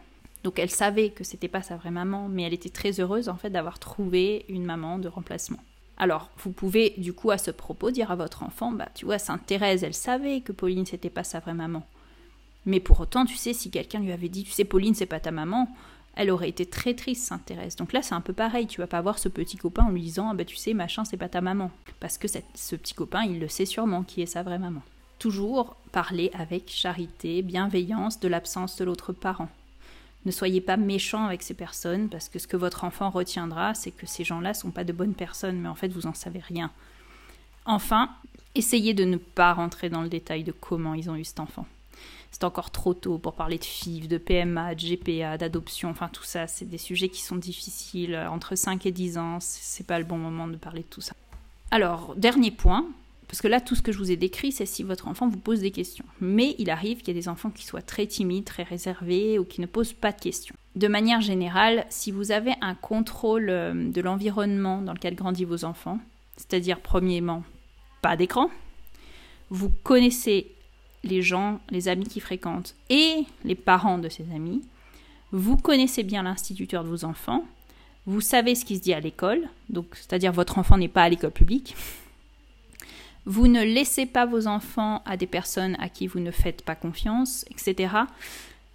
Donc 0.44 0.58
elle 0.58 0.70
savait 0.70 1.10
que 1.10 1.24
c'était 1.24 1.48
pas 1.48 1.62
sa 1.62 1.76
vraie 1.76 1.90
maman, 1.90 2.28
mais 2.28 2.42
elle 2.42 2.54
était 2.54 2.68
très 2.68 3.00
heureuse 3.00 3.28
en 3.28 3.36
fait 3.36 3.50
d'avoir 3.50 3.78
trouvé 3.78 4.44
une 4.48 4.64
maman 4.64 4.98
de 4.98 5.08
remplacement. 5.08 5.60
Alors, 5.96 6.30
vous 6.38 6.50
pouvez 6.50 6.94
du 6.98 7.12
coup 7.12 7.30
à 7.30 7.38
ce 7.38 7.50
propos 7.50 7.90
dire 7.90 8.10
à 8.10 8.16
votre 8.16 8.42
enfant, 8.42 8.72
bah 8.72 8.88
tu 8.94 9.04
vois, 9.04 9.18
Sainte 9.18 9.46
Thérèse, 9.46 9.84
elle 9.84 9.94
savait 9.94 10.40
que 10.40 10.52
Pauline 10.52 10.86
c'était 10.86 11.10
pas 11.10 11.24
sa 11.24 11.38
vraie 11.38 11.54
maman. 11.54 11.86
Mais 12.64 12.80
pour 12.80 13.00
autant, 13.00 13.24
tu 13.24 13.36
sais, 13.36 13.52
si 13.52 13.70
quelqu'un 13.70 14.00
lui 14.00 14.12
avait 14.12 14.28
dit, 14.28 14.44
tu 14.44 14.52
sais, 14.52 14.64
Pauline, 14.64 14.94
c'est 14.94 15.06
pas 15.06 15.20
ta 15.20 15.32
maman, 15.32 15.68
elle 16.14 16.30
aurait 16.30 16.48
été 16.48 16.66
très 16.66 16.94
triste, 16.94 17.26
Sainte 17.26 17.44
Thérèse. 17.44 17.76
Donc 17.76 17.92
là, 17.92 18.02
c'est 18.02 18.14
un 18.14 18.20
peu 18.20 18.32
pareil. 18.32 18.66
Tu 18.66 18.80
vas 18.80 18.86
pas 18.86 19.00
voir 19.00 19.18
ce 19.18 19.28
petit 19.28 19.56
copain 19.56 19.84
en 19.84 19.90
lui 19.90 20.02
disant, 20.02 20.28
ah 20.30 20.34
bah 20.34 20.44
tu 20.44 20.56
sais, 20.56 20.74
machin, 20.74 21.04
c'est 21.04 21.16
pas 21.16 21.28
ta 21.28 21.40
maman. 21.40 21.70
Parce 22.00 22.18
que 22.18 22.28
ce 22.28 22.76
petit 22.76 22.94
copain, 22.94 23.24
il 23.24 23.40
le 23.40 23.48
sait 23.48 23.66
sûrement 23.66 24.02
qui 24.02 24.22
est 24.22 24.26
sa 24.26 24.42
vraie 24.42 24.58
maman. 24.58 24.82
Toujours 25.18 25.76
parler 25.90 26.30
avec 26.34 26.68
charité, 26.70 27.42
bienveillance 27.42 28.20
de 28.20 28.28
l'absence 28.28 28.76
de 28.76 28.84
l'autre 28.84 29.12
parent. 29.12 29.48
Ne 30.24 30.30
soyez 30.30 30.60
pas 30.60 30.76
méchant 30.76 31.24
avec 31.24 31.42
ces 31.42 31.54
personnes, 31.54 32.08
parce 32.08 32.28
que 32.28 32.38
ce 32.38 32.46
que 32.46 32.56
votre 32.56 32.84
enfant 32.84 33.10
retiendra, 33.10 33.74
c'est 33.74 33.90
que 33.90 34.06
ces 34.06 34.24
gens-là 34.24 34.54
sont 34.54 34.70
pas 34.70 34.84
de 34.84 34.92
bonnes 34.92 35.14
personnes, 35.14 35.58
mais 35.58 35.68
en 35.68 35.74
fait, 35.74 35.88
vous 35.88 36.06
en 36.06 36.14
savez 36.14 36.40
rien. 36.40 36.70
Enfin, 37.64 38.10
essayez 38.54 38.94
de 38.94 39.04
ne 39.04 39.16
pas 39.16 39.52
rentrer 39.52 39.88
dans 39.88 40.02
le 40.02 40.08
détail 40.08 40.44
de 40.44 40.52
comment 40.52 40.94
ils 40.94 41.10
ont 41.10 41.16
eu 41.16 41.24
cet 41.24 41.40
enfant 41.40 41.66
c'est 42.32 42.44
encore 42.44 42.70
trop 42.70 42.94
tôt 42.94 43.18
pour 43.18 43.34
parler 43.34 43.58
de 43.58 43.64
FIV, 43.64 44.08
de 44.08 44.16
PMA, 44.16 44.74
de 44.74 44.80
GPA, 44.80 45.36
d'adoption, 45.36 45.90
enfin 45.90 46.08
tout 46.08 46.24
ça, 46.24 46.46
c'est 46.46 46.64
des 46.64 46.78
sujets 46.78 47.10
qui 47.10 47.20
sont 47.20 47.36
difficiles. 47.36 48.16
Entre 48.30 48.56
5 48.56 48.86
et 48.86 48.90
10 48.90 49.18
ans, 49.18 49.38
c'est 49.40 49.86
pas 49.86 49.98
le 49.98 50.06
bon 50.06 50.16
moment 50.16 50.48
de 50.48 50.56
parler 50.56 50.80
de 50.80 50.86
tout 50.86 51.02
ça. 51.02 51.14
Alors, 51.70 52.14
dernier 52.16 52.50
point, 52.50 52.86
parce 53.32 53.40
que 53.40 53.48
là, 53.48 53.62
tout 53.62 53.74
ce 53.74 53.80
que 53.80 53.92
je 53.92 53.96
vous 53.96 54.10
ai 54.10 54.16
décrit, 54.16 54.52
c'est 54.52 54.66
si 54.66 54.82
votre 54.82 55.08
enfant 55.08 55.26
vous 55.26 55.38
pose 55.38 55.60
des 55.60 55.70
questions. 55.70 56.04
Mais 56.20 56.54
il 56.58 56.68
arrive 56.68 56.98
qu'il 56.98 57.08
y 57.08 57.10
ait 57.12 57.20
des 57.20 57.30
enfants 57.30 57.48
qui 57.48 57.64
soient 57.64 57.80
très 57.80 58.06
timides, 58.06 58.44
très 58.44 58.62
réservés 58.62 59.38
ou 59.38 59.46
qui 59.46 59.62
ne 59.62 59.66
posent 59.66 59.94
pas 59.94 60.12
de 60.12 60.20
questions. 60.20 60.54
De 60.76 60.86
manière 60.86 61.22
générale, 61.22 61.86
si 61.88 62.10
vous 62.10 62.30
avez 62.30 62.52
un 62.60 62.74
contrôle 62.74 63.48
euh, 63.48 63.90
de 63.90 64.02
l'environnement 64.02 64.82
dans 64.82 64.92
lequel 64.92 65.14
grandissent 65.14 65.46
vos 65.46 65.64
enfants, 65.64 65.98
c'est-à-dire 66.36 66.80
premièrement, 66.80 67.42
pas 68.02 68.18
d'écran, 68.18 68.50
vous 69.48 69.70
connaissez 69.82 70.52
les 71.02 71.22
gens, 71.22 71.58
les 71.70 71.88
amis 71.88 72.08
qui 72.08 72.20
fréquentent 72.20 72.76
et 72.90 73.24
les 73.44 73.54
parents 73.54 73.96
de 73.96 74.10
ces 74.10 74.24
amis. 74.34 74.60
Vous 75.30 75.56
connaissez 75.56 76.02
bien 76.02 76.24
l'instituteur 76.24 76.84
de 76.84 76.90
vos 76.90 77.06
enfants. 77.06 77.46
Vous 78.04 78.20
savez 78.20 78.54
ce 78.54 78.66
qui 78.66 78.76
se 78.76 78.82
dit 78.82 78.92
à 78.92 79.00
l'école, 79.00 79.48
c'est-à-dire 79.94 80.32
votre 80.32 80.58
enfant 80.58 80.76
n'est 80.76 80.88
pas 80.88 81.04
à 81.04 81.08
l'école 81.08 81.30
publique. 81.30 81.74
Vous 83.24 83.46
ne 83.46 83.62
laissez 83.62 84.06
pas 84.06 84.26
vos 84.26 84.46
enfants 84.46 85.02
à 85.04 85.16
des 85.16 85.26
personnes 85.26 85.76
à 85.78 85.88
qui 85.88 86.06
vous 86.06 86.20
ne 86.20 86.30
faites 86.30 86.62
pas 86.62 86.74
confiance, 86.74 87.44
etc. 87.50 87.94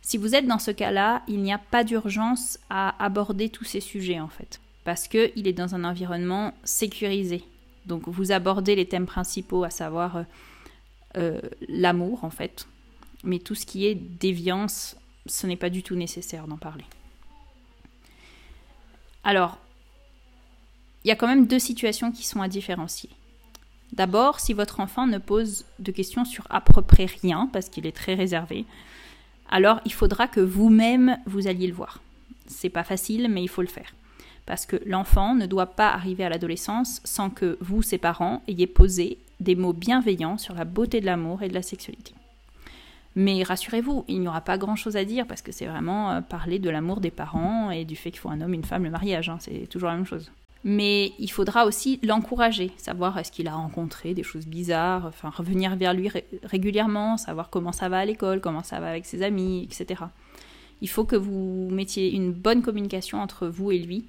Si 0.02 0.18
vous 0.18 0.36
êtes 0.36 0.48
dans 0.48 0.60
ce 0.60 0.72
cas-là, 0.72 1.24
il 1.28 1.42
n'y 1.42 1.52
a 1.52 1.58
pas 1.58 1.84
d'urgence 1.84 2.60
à 2.70 3.04
aborder 3.04 3.50
tous 3.50 3.66
ces 3.66 3.82
sujets 3.82 4.22
en 4.22 4.30
fait, 4.30 4.62
parce 4.86 5.10
qu'il 5.10 5.48
est 5.48 5.54
dans 5.54 5.76
un 5.76 5.84
environnement 5.84 6.54
sécurisé. 6.64 7.44
Donc 7.86 8.08
vous 8.08 8.32
abordez 8.32 8.76
les 8.76 8.88
thèmes 8.88 9.06
principaux, 9.06 9.66
à 9.66 9.70
savoir 9.70 10.18
euh, 10.18 10.24
euh, 11.18 11.42
l'amour 11.68 12.24
en 12.24 12.30
fait. 12.30 12.68
Mais 13.26 13.40
tout 13.40 13.56
ce 13.56 13.66
qui 13.66 13.86
est 13.86 13.96
déviance, 13.96 14.96
ce 15.26 15.46
n'est 15.46 15.58
pas 15.58 15.70
du 15.70 15.84
tout 15.84 15.96
nécessaire 15.96 16.48
d'en 16.48 16.58
parler. 16.58 16.86
Alors, 19.26 19.58
il 21.04 21.10
y 21.10 21.12
a 21.12 21.18
quand 21.18 21.28
même 21.28 21.48
deux 21.48 21.60
situations 21.60 22.14
qui 22.14 22.26
sont 22.26 22.42
à 22.42 22.48
différencier. 22.48 23.10
D'abord, 23.94 24.40
si 24.40 24.54
votre 24.54 24.80
enfant 24.80 25.08
ne 25.08 25.18
pose 25.18 25.66
de 25.80 25.92
questions 25.92 26.26
sur 26.26 26.46
à 26.50 26.62
peu 26.62 26.82
près 26.82 27.06
rien, 27.06 27.50
parce 27.52 27.70
qu'il 27.70 27.86
est 27.86 27.96
très 27.96 28.16
réservé, 28.16 28.66
alors 29.50 29.80
il 29.86 29.94
faudra 29.94 30.28
que 30.28 30.42
vous-même 30.42 31.18
vous 31.26 31.48
alliez 31.48 31.68
le 31.68 31.74
voir. 31.74 32.02
C'est 32.48 32.70
pas 32.70 32.84
facile, 32.84 33.28
mais 33.30 33.44
il 33.44 33.48
faut 33.48 33.62
le 33.62 33.68
faire. 33.68 33.94
Parce 34.46 34.66
que 34.66 34.78
l'enfant 34.86 35.36
ne 35.36 35.46
doit 35.46 35.68
pas 35.68 35.90
arriver 35.90 36.24
à 36.24 36.30
l'adolescence 36.30 37.02
sans 37.04 37.30
que 37.30 37.58
vous, 37.60 37.82
ses 37.82 37.98
parents, 37.98 38.42
ayez 38.48 38.68
posé 38.68 39.18
des 39.40 39.56
mots 39.56 39.74
bienveillants 39.74 40.38
sur 40.38 40.54
la 40.56 40.66
beauté 40.66 41.02
de 41.02 41.06
l'amour 41.06 41.44
et 41.44 41.50
de 41.50 41.54
la 41.54 41.62
sexualité. 41.62 42.14
Mais 43.16 43.42
rassurez-vous, 43.42 44.06
il 44.08 44.22
n'y 44.22 44.28
aura 44.28 44.42
pas 44.42 44.58
grand-chose 44.58 44.96
à 44.96 45.04
dire 45.04 45.26
parce 45.26 45.42
que 45.42 45.52
c'est 45.52 45.66
vraiment 45.66 46.12
euh, 46.12 46.22
parler 46.22 46.60
de 46.60 46.70
l'amour 46.70 47.02
des 47.02 47.10
parents 47.10 47.72
et 47.72 47.84
du 47.84 47.96
fait 47.96 48.12
qu'il 48.12 48.20
faut 48.20 48.30
un 48.30 48.42
homme, 48.42 48.54
une 48.54 48.64
femme, 48.64 48.84
le 48.84 48.92
mariage, 48.92 49.28
hein, 49.28 49.38
c'est 49.40 49.68
toujours 49.68 49.90
la 49.90 49.96
même 49.96 50.06
chose. 50.06 50.32
Mais 50.70 51.14
il 51.18 51.32
faudra 51.32 51.66
aussi 51.66 51.98
l'encourager, 52.04 52.74
savoir 52.76 53.18
est-ce 53.18 53.32
qu'il 53.32 53.48
a 53.48 53.56
rencontré 53.56 54.14
des 54.14 54.22
choses 54.22 54.46
bizarres, 54.46 55.14
revenir 55.24 55.78
vers 55.78 55.94
lui 55.94 56.10
régulièrement, 56.44 57.16
savoir 57.16 57.50
comment 57.50 57.72
ça 57.72 57.88
va 57.88 58.00
à 58.00 58.06
l'école, 58.06 58.42
comment 58.42 58.64
ça 58.64 58.82
va 58.82 58.90
avec 58.90 59.06
ses 59.06 59.24
amis, 59.24 59.64
etc. 59.64 60.04
Il 60.82 60.90
faut 60.90 61.06
que 61.06 61.16
vous 61.16 61.70
mettiez 61.72 62.14
une 62.14 62.34
bonne 62.34 62.62
communication 62.62 63.22
entre 63.22 63.48
vous 63.48 63.72
et 63.72 63.80
lui 63.80 64.08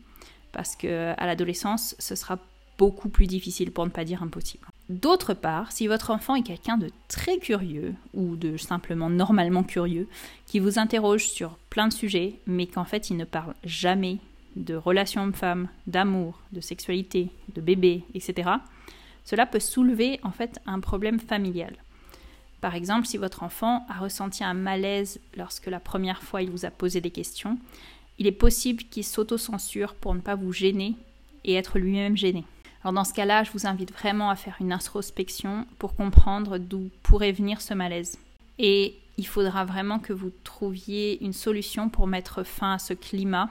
parce 0.50 0.74
que 0.74 1.14
à 1.16 1.26
l'adolescence, 1.26 1.94
ce 2.00 2.16
sera 2.16 2.40
beaucoup 2.76 3.08
plus 3.08 3.28
difficile 3.28 3.70
pour 3.70 3.86
ne 3.86 3.90
pas 3.90 4.04
dire 4.04 4.24
impossible. 4.24 4.66
D'autre 4.88 5.34
part, 5.34 5.70
si 5.70 5.86
votre 5.86 6.10
enfant 6.10 6.34
est 6.34 6.42
quelqu'un 6.42 6.76
de 6.76 6.90
très 7.06 7.38
curieux 7.38 7.94
ou 8.14 8.34
de 8.34 8.56
simplement 8.56 9.10
normalement 9.10 9.62
curieux, 9.62 10.08
qui 10.46 10.58
vous 10.58 10.80
interroge 10.80 11.28
sur 11.28 11.56
plein 11.70 11.86
de 11.86 11.92
sujets, 11.92 12.40
mais 12.48 12.66
qu'en 12.66 12.84
fait 12.84 13.10
il 13.10 13.16
ne 13.16 13.24
parle 13.24 13.54
jamais 13.62 14.18
de 14.58 14.74
relations 14.74 15.22
hommes-femmes, 15.22 15.68
d'amour, 15.86 16.40
de 16.52 16.60
sexualité, 16.60 17.30
de 17.54 17.60
bébé, 17.60 18.04
etc., 18.14 18.50
cela 19.24 19.46
peut 19.46 19.60
soulever 19.60 20.20
en 20.22 20.30
fait 20.30 20.58
un 20.66 20.80
problème 20.80 21.20
familial. 21.20 21.76
Par 22.60 22.74
exemple, 22.74 23.06
si 23.06 23.18
votre 23.18 23.42
enfant 23.42 23.86
a 23.88 23.98
ressenti 23.98 24.42
un 24.42 24.54
malaise 24.54 25.20
lorsque 25.36 25.66
la 25.66 25.80
première 25.80 26.22
fois 26.22 26.42
il 26.42 26.50
vous 26.50 26.64
a 26.64 26.70
posé 26.70 27.00
des 27.00 27.10
questions, 27.10 27.58
il 28.18 28.26
est 28.26 28.32
possible 28.32 28.84
qu'il 28.84 29.04
s'auto-censure 29.04 29.94
pour 29.94 30.14
ne 30.14 30.20
pas 30.20 30.34
vous 30.34 30.52
gêner 30.52 30.96
et 31.44 31.54
être 31.54 31.78
lui-même 31.78 32.16
gêné. 32.16 32.44
Alors 32.82 32.92
dans 32.92 33.04
ce 33.04 33.14
cas-là, 33.14 33.44
je 33.44 33.52
vous 33.52 33.66
invite 33.66 33.92
vraiment 33.92 34.30
à 34.30 34.36
faire 34.36 34.56
une 34.60 34.72
introspection 34.72 35.66
pour 35.78 35.94
comprendre 35.94 36.58
d'où 36.58 36.90
pourrait 37.02 37.32
venir 37.32 37.60
ce 37.60 37.74
malaise. 37.74 38.18
Et 38.58 38.96
il 39.18 39.26
faudra 39.26 39.64
vraiment 39.64 39.98
que 39.98 40.12
vous 40.12 40.32
trouviez 40.42 41.22
une 41.22 41.32
solution 41.32 41.88
pour 41.88 42.06
mettre 42.06 42.44
fin 42.44 42.74
à 42.74 42.78
ce 42.78 42.94
climat 42.94 43.50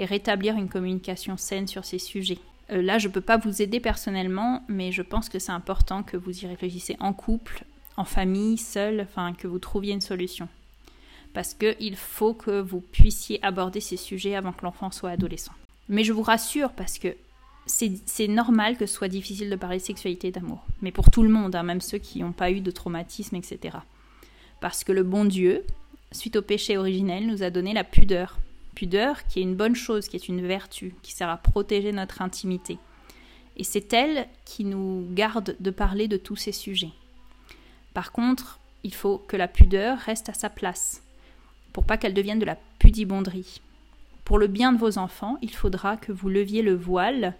et 0.00 0.06
rétablir 0.06 0.56
une 0.56 0.70
communication 0.70 1.36
saine 1.36 1.68
sur 1.68 1.84
ces 1.84 1.98
sujets. 1.98 2.38
Euh, 2.72 2.80
là, 2.80 2.98
je 2.98 3.08
ne 3.08 3.12
peux 3.12 3.20
pas 3.20 3.36
vous 3.36 3.60
aider 3.60 3.80
personnellement, 3.80 4.64
mais 4.66 4.92
je 4.92 5.02
pense 5.02 5.28
que 5.28 5.38
c'est 5.38 5.52
important 5.52 6.02
que 6.02 6.16
vous 6.16 6.42
y 6.42 6.46
réfléchissez 6.46 6.96
en 7.00 7.12
couple, 7.12 7.64
en 7.98 8.06
famille, 8.06 8.56
seul, 8.56 9.02
enfin 9.02 9.34
que 9.34 9.46
vous 9.46 9.58
trouviez 9.58 9.92
une 9.92 10.00
solution. 10.00 10.48
Parce 11.34 11.52
qu'il 11.52 11.96
faut 11.96 12.32
que 12.32 12.62
vous 12.62 12.80
puissiez 12.80 13.44
aborder 13.44 13.80
ces 13.80 13.98
sujets 13.98 14.34
avant 14.34 14.52
que 14.52 14.64
l'enfant 14.64 14.90
soit 14.90 15.10
adolescent. 15.10 15.52
Mais 15.90 16.02
je 16.02 16.14
vous 16.14 16.22
rassure 16.22 16.72
parce 16.72 16.98
que 16.98 17.14
c'est 17.66 18.26
normal 18.26 18.78
que 18.78 18.86
ce 18.86 18.94
soit 18.94 19.08
difficile 19.08 19.50
de 19.50 19.56
parler 19.56 19.78
sexualité 19.78 20.28
et 20.28 20.32
d'amour. 20.32 20.64
Mais 20.80 20.92
pour 20.92 21.10
tout 21.10 21.22
le 21.22 21.28
monde, 21.28 21.54
hein, 21.54 21.62
même 21.62 21.82
ceux 21.82 21.98
qui 21.98 22.20
n'ont 22.20 22.32
pas 22.32 22.50
eu 22.50 22.60
de 22.60 22.70
traumatisme, 22.70 23.36
etc. 23.36 23.76
Parce 24.60 24.82
que 24.82 24.92
le 24.92 25.02
bon 25.02 25.26
Dieu, 25.26 25.62
suite 26.10 26.36
au 26.36 26.42
péché 26.42 26.78
originel, 26.78 27.26
nous 27.26 27.42
a 27.42 27.50
donné 27.50 27.74
la 27.74 27.84
pudeur. 27.84 28.38
Pudeur 28.74 29.26
qui 29.26 29.40
est 29.40 29.42
une 29.42 29.56
bonne 29.56 29.76
chose, 29.76 30.08
qui 30.08 30.16
est 30.16 30.28
une 30.28 30.46
vertu, 30.46 30.94
qui 31.02 31.12
sert 31.12 31.28
à 31.28 31.36
protéger 31.36 31.92
notre 31.92 32.22
intimité. 32.22 32.78
Et 33.56 33.64
c'est 33.64 33.92
elle 33.92 34.26
qui 34.44 34.64
nous 34.64 35.06
garde 35.12 35.56
de 35.60 35.70
parler 35.70 36.08
de 36.08 36.16
tous 36.16 36.36
ces 36.36 36.52
sujets. 36.52 36.92
Par 37.94 38.12
contre, 38.12 38.58
il 38.84 38.94
faut 38.94 39.18
que 39.18 39.36
la 39.36 39.48
pudeur 39.48 39.98
reste 39.98 40.28
à 40.28 40.34
sa 40.34 40.48
place, 40.48 41.02
pour 41.72 41.84
pas 41.84 41.96
qu'elle 41.96 42.14
devienne 42.14 42.38
de 42.38 42.46
la 42.46 42.56
pudibonderie. 42.78 43.60
Pour 44.24 44.38
le 44.38 44.46
bien 44.46 44.72
de 44.72 44.78
vos 44.78 44.98
enfants, 44.98 45.38
il 45.42 45.50
faudra 45.50 45.96
que 45.96 46.12
vous 46.12 46.28
leviez 46.28 46.62
le 46.62 46.74
voile 46.74 47.34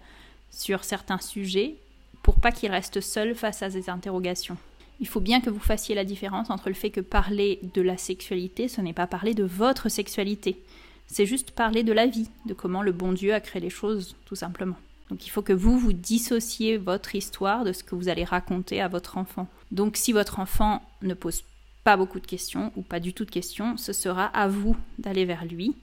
sur 0.51 0.83
certains 0.83 1.19
sujets 1.19 1.75
pour 2.21 2.35
pas 2.35 2.51
qu'ils 2.51 2.71
restent 2.71 3.01
seuls 3.01 3.35
face 3.35 3.63
à 3.63 3.69
ces 3.69 3.89
interrogations. 3.89 4.57
Il 4.99 5.07
faut 5.07 5.19
bien 5.19 5.41
que 5.41 5.49
vous 5.49 5.59
fassiez 5.59 5.95
la 5.95 6.05
différence 6.05 6.49
entre 6.51 6.69
le 6.69 6.75
fait 6.75 6.91
que 6.91 7.01
parler 7.01 7.59
de 7.73 7.81
la 7.81 7.97
sexualité, 7.97 8.67
ce 8.67 8.81
n'est 8.81 8.93
pas 8.93 9.07
parler 9.07 9.33
de 9.33 9.43
votre 9.43 9.89
sexualité. 9.89 10.61
C'est 11.11 11.25
juste 11.25 11.51
parler 11.51 11.83
de 11.83 11.91
la 11.91 12.07
vie, 12.07 12.29
de 12.45 12.53
comment 12.53 12.81
le 12.81 12.93
bon 12.93 13.11
Dieu 13.11 13.33
a 13.33 13.41
créé 13.41 13.61
les 13.61 13.69
choses, 13.69 14.15
tout 14.23 14.35
simplement. 14.35 14.77
Donc 15.09 15.27
il 15.27 15.29
faut 15.29 15.41
que 15.41 15.51
vous 15.51 15.77
vous 15.77 15.91
dissociez 15.91 16.77
votre 16.77 17.15
histoire 17.15 17.65
de 17.65 17.73
ce 17.73 17.83
que 17.83 17.95
vous 17.95 18.07
allez 18.07 18.23
raconter 18.23 18.79
à 18.79 18.87
votre 18.87 19.17
enfant. 19.17 19.49
Donc 19.71 19.97
si 19.97 20.13
votre 20.13 20.39
enfant 20.39 20.81
ne 21.01 21.13
pose 21.13 21.43
pas 21.83 21.97
beaucoup 21.97 22.21
de 22.21 22.25
questions 22.25 22.71
ou 22.77 22.81
pas 22.81 23.01
du 23.01 23.13
tout 23.13 23.25
de 23.25 23.29
questions, 23.29 23.75
ce 23.75 23.91
sera 23.91 24.27
à 24.27 24.47
vous 24.47 24.77
d'aller 24.99 25.25
vers 25.25 25.43
lui 25.43 25.75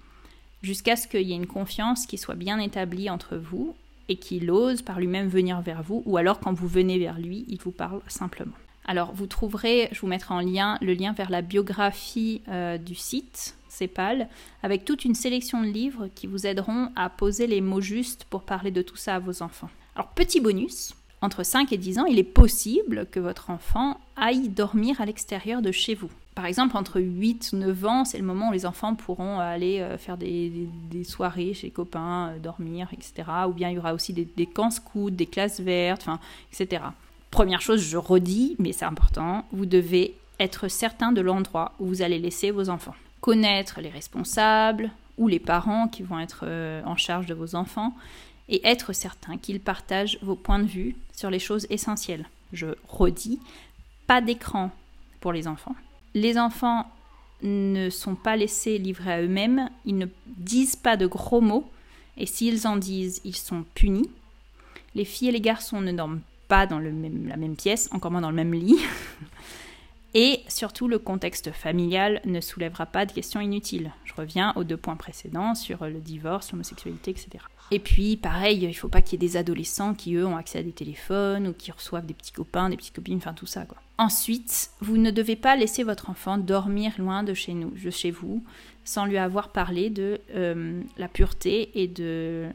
jusqu'à 0.62 0.96
ce 0.96 1.06
qu'il 1.06 1.28
y 1.28 1.34
ait 1.34 1.36
une 1.36 1.46
confiance 1.46 2.06
qui 2.06 2.16
soit 2.16 2.34
bien 2.34 2.58
établie 2.58 3.10
entre 3.10 3.36
vous 3.36 3.76
et 4.08 4.16
qu'il 4.16 4.50
ose 4.50 4.80
par 4.80 4.98
lui-même 4.98 5.28
venir 5.28 5.60
vers 5.60 5.82
vous, 5.82 6.02
ou 6.06 6.16
alors 6.16 6.40
quand 6.40 6.54
vous 6.54 6.68
venez 6.68 6.98
vers 6.98 7.18
lui, 7.18 7.44
il 7.48 7.60
vous 7.60 7.70
parle 7.70 8.00
simplement. 8.08 8.56
Alors 8.86 9.12
vous 9.12 9.26
trouverez, 9.26 9.90
je 9.92 10.00
vous 10.00 10.06
mettrai 10.06 10.32
en 10.32 10.40
lien 10.40 10.78
le 10.80 10.94
lien 10.94 11.12
vers 11.12 11.28
la 11.28 11.42
biographie 11.42 12.40
euh, 12.48 12.78
du 12.78 12.94
site 12.94 13.57
CEPAL, 13.68 14.28
avec 14.62 14.84
toute 14.84 15.04
une 15.04 15.14
sélection 15.14 15.62
de 15.62 15.66
livres 15.66 16.08
qui 16.14 16.26
vous 16.26 16.46
aideront 16.46 16.90
à 16.96 17.08
poser 17.10 17.46
les 17.46 17.60
mots 17.60 17.80
justes 17.80 18.24
pour 18.24 18.42
parler 18.42 18.70
de 18.70 18.82
tout 18.82 18.96
ça 18.96 19.16
à 19.16 19.18
vos 19.18 19.42
enfants. 19.42 19.70
Alors 19.94 20.08
petit 20.08 20.40
bonus, 20.40 20.94
entre 21.20 21.42
5 21.42 21.72
et 21.72 21.78
10 21.78 21.98
ans, 21.98 22.04
il 22.04 22.18
est 22.18 22.22
possible 22.22 23.06
que 23.10 23.18
votre 23.18 23.50
enfant 23.50 23.98
aille 24.16 24.48
dormir 24.48 25.00
à 25.00 25.06
l'extérieur 25.06 25.62
de 25.62 25.72
chez 25.72 25.94
vous. 25.94 26.10
Par 26.36 26.46
exemple, 26.46 26.76
entre 26.76 27.00
8 27.00 27.50
et 27.52 27.56
9 27.56 27.86
ans, 27.86 28.04
c'est 28.04 28.18
le 28.18 28.24
moment 28.24 28.50
où 28.50 28.52
les 28.52 28.64
enfants 28.64 28.94
pourront 28.94 29.40
aller 29.40 29.80
euh, 29.80 29.98
faire 29.98 30.16
des, 30.16 30.68
soirées 31.02 31.54
chez 31.54 31.66
les 31.66 31.72
copains, 31.72 32.28
euh, 32.28 32.38
dormir, 32.38 32.88
etc. 32.92 33.28
Ou 33.48 33.52
bien 33.52 33.70
il 33.70 33.74
y 33.74 33.78
aura 33.78 33.94
aussi 33.94 34.12
des, 34.12 34.46
camps 34.46 34.70
scouts, 34.70 35.10
des 35.10 35.26
classes 35.26 35.58
vertes, 35.58 36.02
enfin, 36.02 36.20
etc. 36.52 36.84
Première 37.32 37.60
chose, 37.60 37.82
je 37.82 37.96
redis, 37.96 38.54
mais 38.60 38.72
c'est 38.72 38.84
important, 38.84 39.44
vous 39.50 39.66
devez 39.66 40.14
être 40.38 40.68
certain 40.68 41.10
de 41.10 41.20
l'endroit 41.20 41.72
où 41.80 41.86
vous 41.86 42.02
allez 42.02 42.20
laisser 42.20 42.52
vos 42.52 42.68
enfants. 42.68 42.94
Connaître 43.20 43.80
les 43.80 43.90
responsables 43.90 44.90
ou 45.16 45.28
les 45.28 45.40
parents 45.40 45.88
qui 45.88 46.02
vont 46.02 46.20
être 46.20 46.44
euh, 46.44 46.82
en 46.84 46.96
charge 46.96 47.26
de 47.26 47.34
vos 47.34 47.54
enfants 47.54 47.94
et 48.48 48.66
être 48.66 48.92
certain 48.92 49.36
qu'ils 49.36 49.60
partagent 49.60 50.18
vos 50.22 50.36
points 50.36 50.60
de 50.60 50.66
vue 50.66 50.96
sur 51.12 51.30
les 51.30 51.38
choses 51.38 51.66
essentielles. 51.70 52.26
Je 52.52 52.68
redis, 52.88 53.40
pas 54.06 54.20
d'écran 54.20 54.70
pour 55.20 55.32
les 55.32 55.48
enfants 55.48 55.74
les 56.14 56.38
enfants 56.38 56.86
ne 57.42 57.90
sont 57.90 58.14
pas 58.14 58.36
laissés 58.36 58.78
livrer 58.78 59.12
à 59.12 59.22
eux-mêmes, 59.22 59.70
ils 59.84 59.96
ne 59.96 60.06
disent 60.26 60.76
pas 60.76 60.96
de 60.96 61.06
gros 61.06 61.40
mots, 61.40 61.70
et 62.16 62.26
s'ils 62.26 62.66
en 62.66 62.76
disent, 62.76 63.20
ils 63.24 63.36
sont 63.36 63.64
punis. 63.74 64.10
Les 64.94 65.04
filles 65.04 65.28
et 65.28 65.32
les 65.32 65.40
garçons 65.40 65.80
ne 65.80 65.92
dorment 65.92 66.20
pas 66.48 66.66
dans 66.66 66.80
la 66.80 66.90
même 67.36 67.56
pièce, 67.56 67.88
encore 67.92 68.10
moins 68.10 68.20
dans 68.20 68.30
le 68.30 68.36
même 68.36 68.54
lit. 68.54 68.78
Et 70.14 70.40
surtout, 70.48 70.88
le 70.88 70.98
contexte 70.98 71.52
familial 71.52 72.20
ne 72.24 72.40
soulèvera 72.40 72.86
pas 72.86 73.04
de 73.04 73.12
questions 73.12 73.40
inutiles. 73.40 73.92
Je 74.04 74.14
reviens 74.14 74.52
aux 74.56 74.64
deux 74.64 74.76
points 74.76 74.96
précédents 74.96 75.54
sur 75.54 75.84
le 75.84 76.00
divorce, 76.00 76.52
l'homosexualité, 76.52 77.10
etc. 77.10 77.44
Et 77.70 77.78
puis, 77.78 78.16
pareil, 78.16 78.58
il 78.62 78.68
ne 78.68 78.72
faut 78.72 78.88
pas 78.88 79.02
qu'il 79.02 79.20
y 79.20 79.24
ait 79.24 79.28
des 79.28 79.36
adolescents 79.36 79.94
qui, 79.94 80.14
eux, 80.14 80.26
ont 80.26 80.36
accès 80.36 80.60
à 80.60 80.62
des 80.62 80.72
téléphones 80.72 81.48
ou 81.48 81.52
qui 81.52 81.70
reçoivent 81.70 82.06
des 82.06 82.14
petits 82.14 82.32
copains, 82.32 82.70
des 82.70 82.76
petites 82.76 82.94
copines, 82.94 83.18
enfin 83.18 83.34
tout 83.34 83.46
ça. 83.46 83.66
Ensuite, 83.98 84.70
vous 84.80 84.96
ne 84.96 85.10
devez 85.10 85.36
pas 85.36 85.56
laisser 85.56 85.82
votre 85.82 86.08
enfant 86.08 86.38
dormir 86.38 86.92
loin 86.98 87.22
de 87.22 87.34
chez 87.34 87.52
nous, 87.52 87.70
de 87.70 87.90
chez 87.90 88.10
vous, 88.10 88.42
sans 88.84 89.04
lui 89.04 89.18
avoir 89.18 89.50
parlé 89.50 89.90
de 89.90 90.20
euh, 90.34 90.80
la 90.96 91.08
pureté 91.08 91.82
et 91.82 91.88
de, 91.88 92.46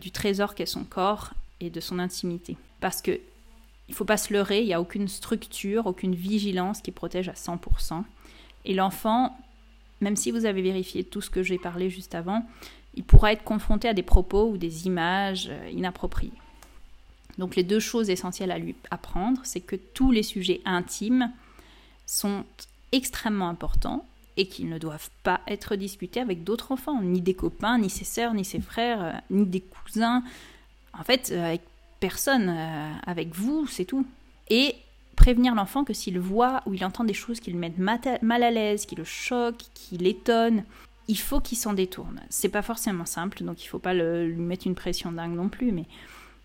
du 0.00 0.10
trésor 0.10 0.54
qu'est 0.54 0.66
son 0.66 0.84
corps 0.84 1.34
et 1.60 1.68
de 1.68 1.80
son 1.80 1.98
intimité. 1.98 2.56
Parce 2.80 3.02
que 3.02 3.20
il 3.88 3.94
faut 3.94 4.04
pas 4.04 4.16
se 4.16 4.32
leurrer, 4.32 4.60
il 4.60 4.66
n'y 4.66 4.74
a 4.74 4.80
aucune 4.80 5.08
structure, 5.08 5.86
aucune 5.86 6.14
vigilance 6.14 6.82
qui 6.82 6.92
protège 6.92 7.28
à 7.28 7.32
100%. 7.32 8.04
Et 8.64 8.74
l'enfant, 8.74 9.36
même 10.00 10.16
si 10.16 10.30
vous 10.30 10.44
avez 10.44 10.62
vérifié 10.62 11.04
tout 11.04 11.20
ce 11.20 11.30
que 11.30 11.42
j'ai 11.42 11.58
parlé 11.58 11.90
juste 11.90 12.14
avant, 12.14 12.46
il 12.94 13.04
pourra 13.04 13.32
être 13.32 13.44
confronté 13.44 13.88
à 13.88 13.94
des 13.94 14.02
propos 14.02 14.50
ou 14.50 14.56
des 14.58 14.86
images 14.86 15.48
euh, 15.50 15.70
inappropriées. 15.70 16.32
Donc 17.38 17.54
les 17.54 17.62
deux 17.62 17.80
choses 17.80 18.10
essentielles 18.10 18.50
à 18.50 18.58
lui 18.58 18.74
apprendre, 18.90 19.40
c'est 19.44 19.60
que 19.60 19.76
tous 19.76 20.10
les 20.10 20.24
sujets 20.24 20.60
intimes 20.64 21.30
sont 22.04 22.44
extrêmement 22.90 23.48
importants 23.48 24.04
et 24.36 24.48
qu'ils 24.48 24.68
ne 24.68 24.78
doivent 24.78 25.10
pas 25.22 25.40
être 25.46 25.76
discutés 25.76 26.20
avec 26.20 26.44
d'autres 26.44 26.72
enfants, 26.72 27.02
ni 27.02 27.20
des 27.20 27.34
copains, 27.34 27.78
ni 27.78 27.90
ses 27.90 28.04
sœurs, 28.04 28.34
ni 28.34 28.44
ses 28.44 28.60
frères, 28.60 29.02
euh, 29.02 29.12
ni 29.30 29.46
des 29.46 29.60
cousins. 29.60 30.22
En 30.92 31.04
fait, 31.04 31.30
euh, 31.32 31.44
avec 31.44 31.62
personne, 32.00 32.48
euh, 32.48 32.92
avec 33.06 33.34
vous, 33.34 33.66
c'est 33.66 33.84
tout. 33.84 34.06
Et 34.50 34.74
prévenir 35.16 35.54
l'enfant 35.54 35.84
que 35.84 35.92
s'il 35.92 36.18
voit 36.18 36.62
ou 36.66 36.74
il 36.74 36.84
entend 36.84 37.04
des 37.04 37.14
choses 37.14 37.40
qui 37.40 37.50
le 37.50 37.58
mettent 37.58 37.78
mal 37.78 38.42
à 38.42 38.50
l'aise, 38.50 38.86
qui 38.86 38.94
le 38.94 39.04
choquent, 39.04 39.64
qui 39.74 39.96
l'étonnent, 39.98 40.64
il 41.08 41.18
faut 41.18 41.40
qu'il 41.40 41.58
s'en 41.58 41.72
détourne. 41.72 42.20
C'est 42.28 42.48
pas 42.48 42.62
forcément 42.62 43.06
simple, 43.06 43.42
donc 43.42 43.64
il 43.64 43.66
faut 43.66 43.78
pas 43.78 43.94
lui 43.94 44.34
mettre 44.36 44.66
une 44.66 44.74
pression 44.74 45.10
dingue 45.10 45.34
non 45.34 45.48
plus, 45.48 45.72
mais 45.72 45.86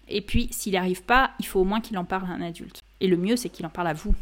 et 0.10 0.22
puis, 0.22 0.50
s'il 0.52 0.74
n'y 0.74 0.78
arrive 0.78 1.04
pas, 1.04 1.32
il 1.39 1.46
faut 1.46 1.62
au 1.62 1.63
moins 1.63 1.82
qu'il 1.82 1.98
en 1.98 2.06
parle 2.06 2.30
à 2.30 2.34
un 2.34 2.42
adulte. 2.42 2.82
Et 3.00 3.08
le 3.08 3.18
mieux, 3.18 3.36
c'est 3.36 3.50
qu'il 3.50 3.66
en 3.66 3.70
parle 3.70 3.88
à 3.88 3.94
vous. 3.94 4.13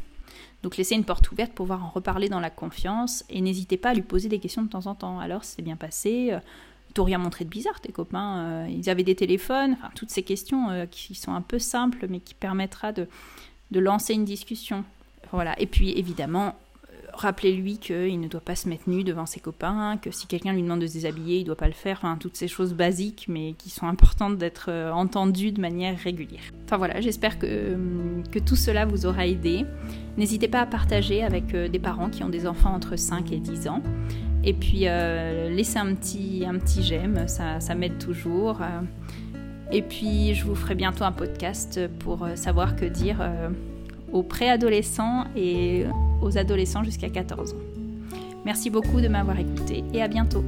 Donc 0.63 0.77
laissez 0.77 0.93
une 0.93 1.05
porte 1.05 1.31
ouverte 1.31 1.53
pour 1.53 1.65
pouvoir 1.65 1.83
en 1.83 1.89
reparler 1.89 2.29
dans 2.29 2.39
la 2.39 2.51
confiance 2.51 3.23
et 3.29 3.41
n'hésitez 3.41 3.77
pas 3.77 3.89
à 3.89 3.93
lui 3.95 4.03
poser 4.03 4.29
des 4.29 4.39
questions 4.39 4.61
de 4.61 4.69
temps 4.69 4.85
en 4.85 4.93
temps. 4.93 5.19
Alors, 5.19 5.43
c'est 5.43 5.63
bien 5.63 5.75
passé 5.75 6.37
euh, 6.91 6.93
T'as 6.93 7.03
rien 7.03 7.17
montré 7.17 7.45
de 7.45 7.49
bizarre, 7.49 7.79
tes 7.79 7.91
copains 7.91 8.45
euh, 8.45 8.67
Ils 8.69 8.89
avaient 8.89 9.03
des 9.03 9.15
téléphones 9.15 9.77
Toutes 9.95 10.09
ces 10.09 10.23
questions 10.23 10.69
euh, 10.69 10.85
qui 10.85 11.15
sont 11.15 11.33
un 11.33 11.41
peu 11.41 11.59
simples, 11.59 12.05
mais 12.09 12.19
qui 12.19 12.33
permettra 12.33 12.91
de, 12.91 13.07
de 13.71 13.79
lancer 13.79 14.13
une 14.13 14.25
discussion. 14.25 14.83
Voilà. 15.31 15.59
Et 15.59 15.67
puis, 15.67 15.91
évidemment, 15.97 16.55
rappelez-lui 17.13 17.77
qu'il 17.77 18.19
ne 18.19 18.27
doit 18.27 18.41
pas 18.41 18.55
se 18.55 18.69
mettre 18.69 18.89
nu 18.89 19.03
devant 19.03 19.25
ses 19.25 19.39
copains, 19.39 19.97
que 19.97 20.11
si 20.11 20.27
quelqu'un 20.27 20.53
lui 20.53 20.61
demande 20.61 20.81
de 20.81 20.87
se 20.87 20.93
déshabiller, 20.93 21.37
il 21.37 21.41
ne 21.41 21.45
doit 21.47 21.55
pas 21.55 21.67
le 21.67 21.73
faire. 21.73 22.01
Toutes 22.19 22.35
ces 22.35 22.47
choses 22.47 22.73
basiques, 22.73 23.25
mais 23.27 23.53
qui 23.53 23.69
sont 23.69 23.87
importantes 23.87 24.37
d'être 24.37 24.65
euh, 24.69 24.91
entendues 24.91 25.51
de 25.51 25.61
manière 25.61 25.97
régulière. 25.97 26.41
Enfin 26.65 26.77
voilà, 26.77 27.01
j'espère 27.01 27.39
que, 27.39 27.77
que 28.31 28.39
tout 28.39 28.55
cela 28.55 28.85
vous 28.85 29.05
aura 29.05 29.27
aidé. 29.27 29.65
N'hésitez 30.17 30.47
pas 30.47 30.61
à 30.61 30.65
partager 30.65 31.23
avec 31.23 31.53
euh, 31.53 31.67
des 31.67 31.79
parents 31.79 32.09
qui 32.09 32.23
ont 32.23 32.29
des 32.29 32.47
enfants 32.47 32.73
entre 32.73 32.95
5 32.95 33.31
et 33.31 33.39
10 33.39 33.67
ans. 33.67 33.81
Et 34.43 34.53
puis, 34.53 34.87
euh, 34.87 35.49
laissez 35.49 35.77
un 35.77 35.93
petit, 35.93 36.43
un 36.47 36.57
petit 36.57 36.83
j'aime, 36.83 37.27
ça, 37.27 37.59
ça 37.59 37.75
m'aide 37.75 37.97
toujours. 37.97 38.59
Et 39.71 39.81
puis, 39.81 40.33
je 40.33 40.45
vous 40.45 40.55
ferai 40.55 40.75
bientôt 40.75 41.03
un 41.03 41.11
podcast 41.11 41.79
pour 41.99 42.27
savoir 42.35 42.75
que 42.75 42.85
dire 42.85 43.17
aux 44.11 44.23
préadolescents 44.23 45.25
et 45.35 45.85
aux 46.21 46.37
adolescents 46.37 46.83
jusqu'à 46.83 47.09
14 47.09 47.53
ans. 47.53 47.57
Merci 48.45 48.69
beaucoup 48.69 48.99
de 48.99 49.07
m'avoir 49.07 49.39
écouté 49.39 49.83
et 49.93 50.01
à 50.01 50.07
bientôt. 50.07 50.43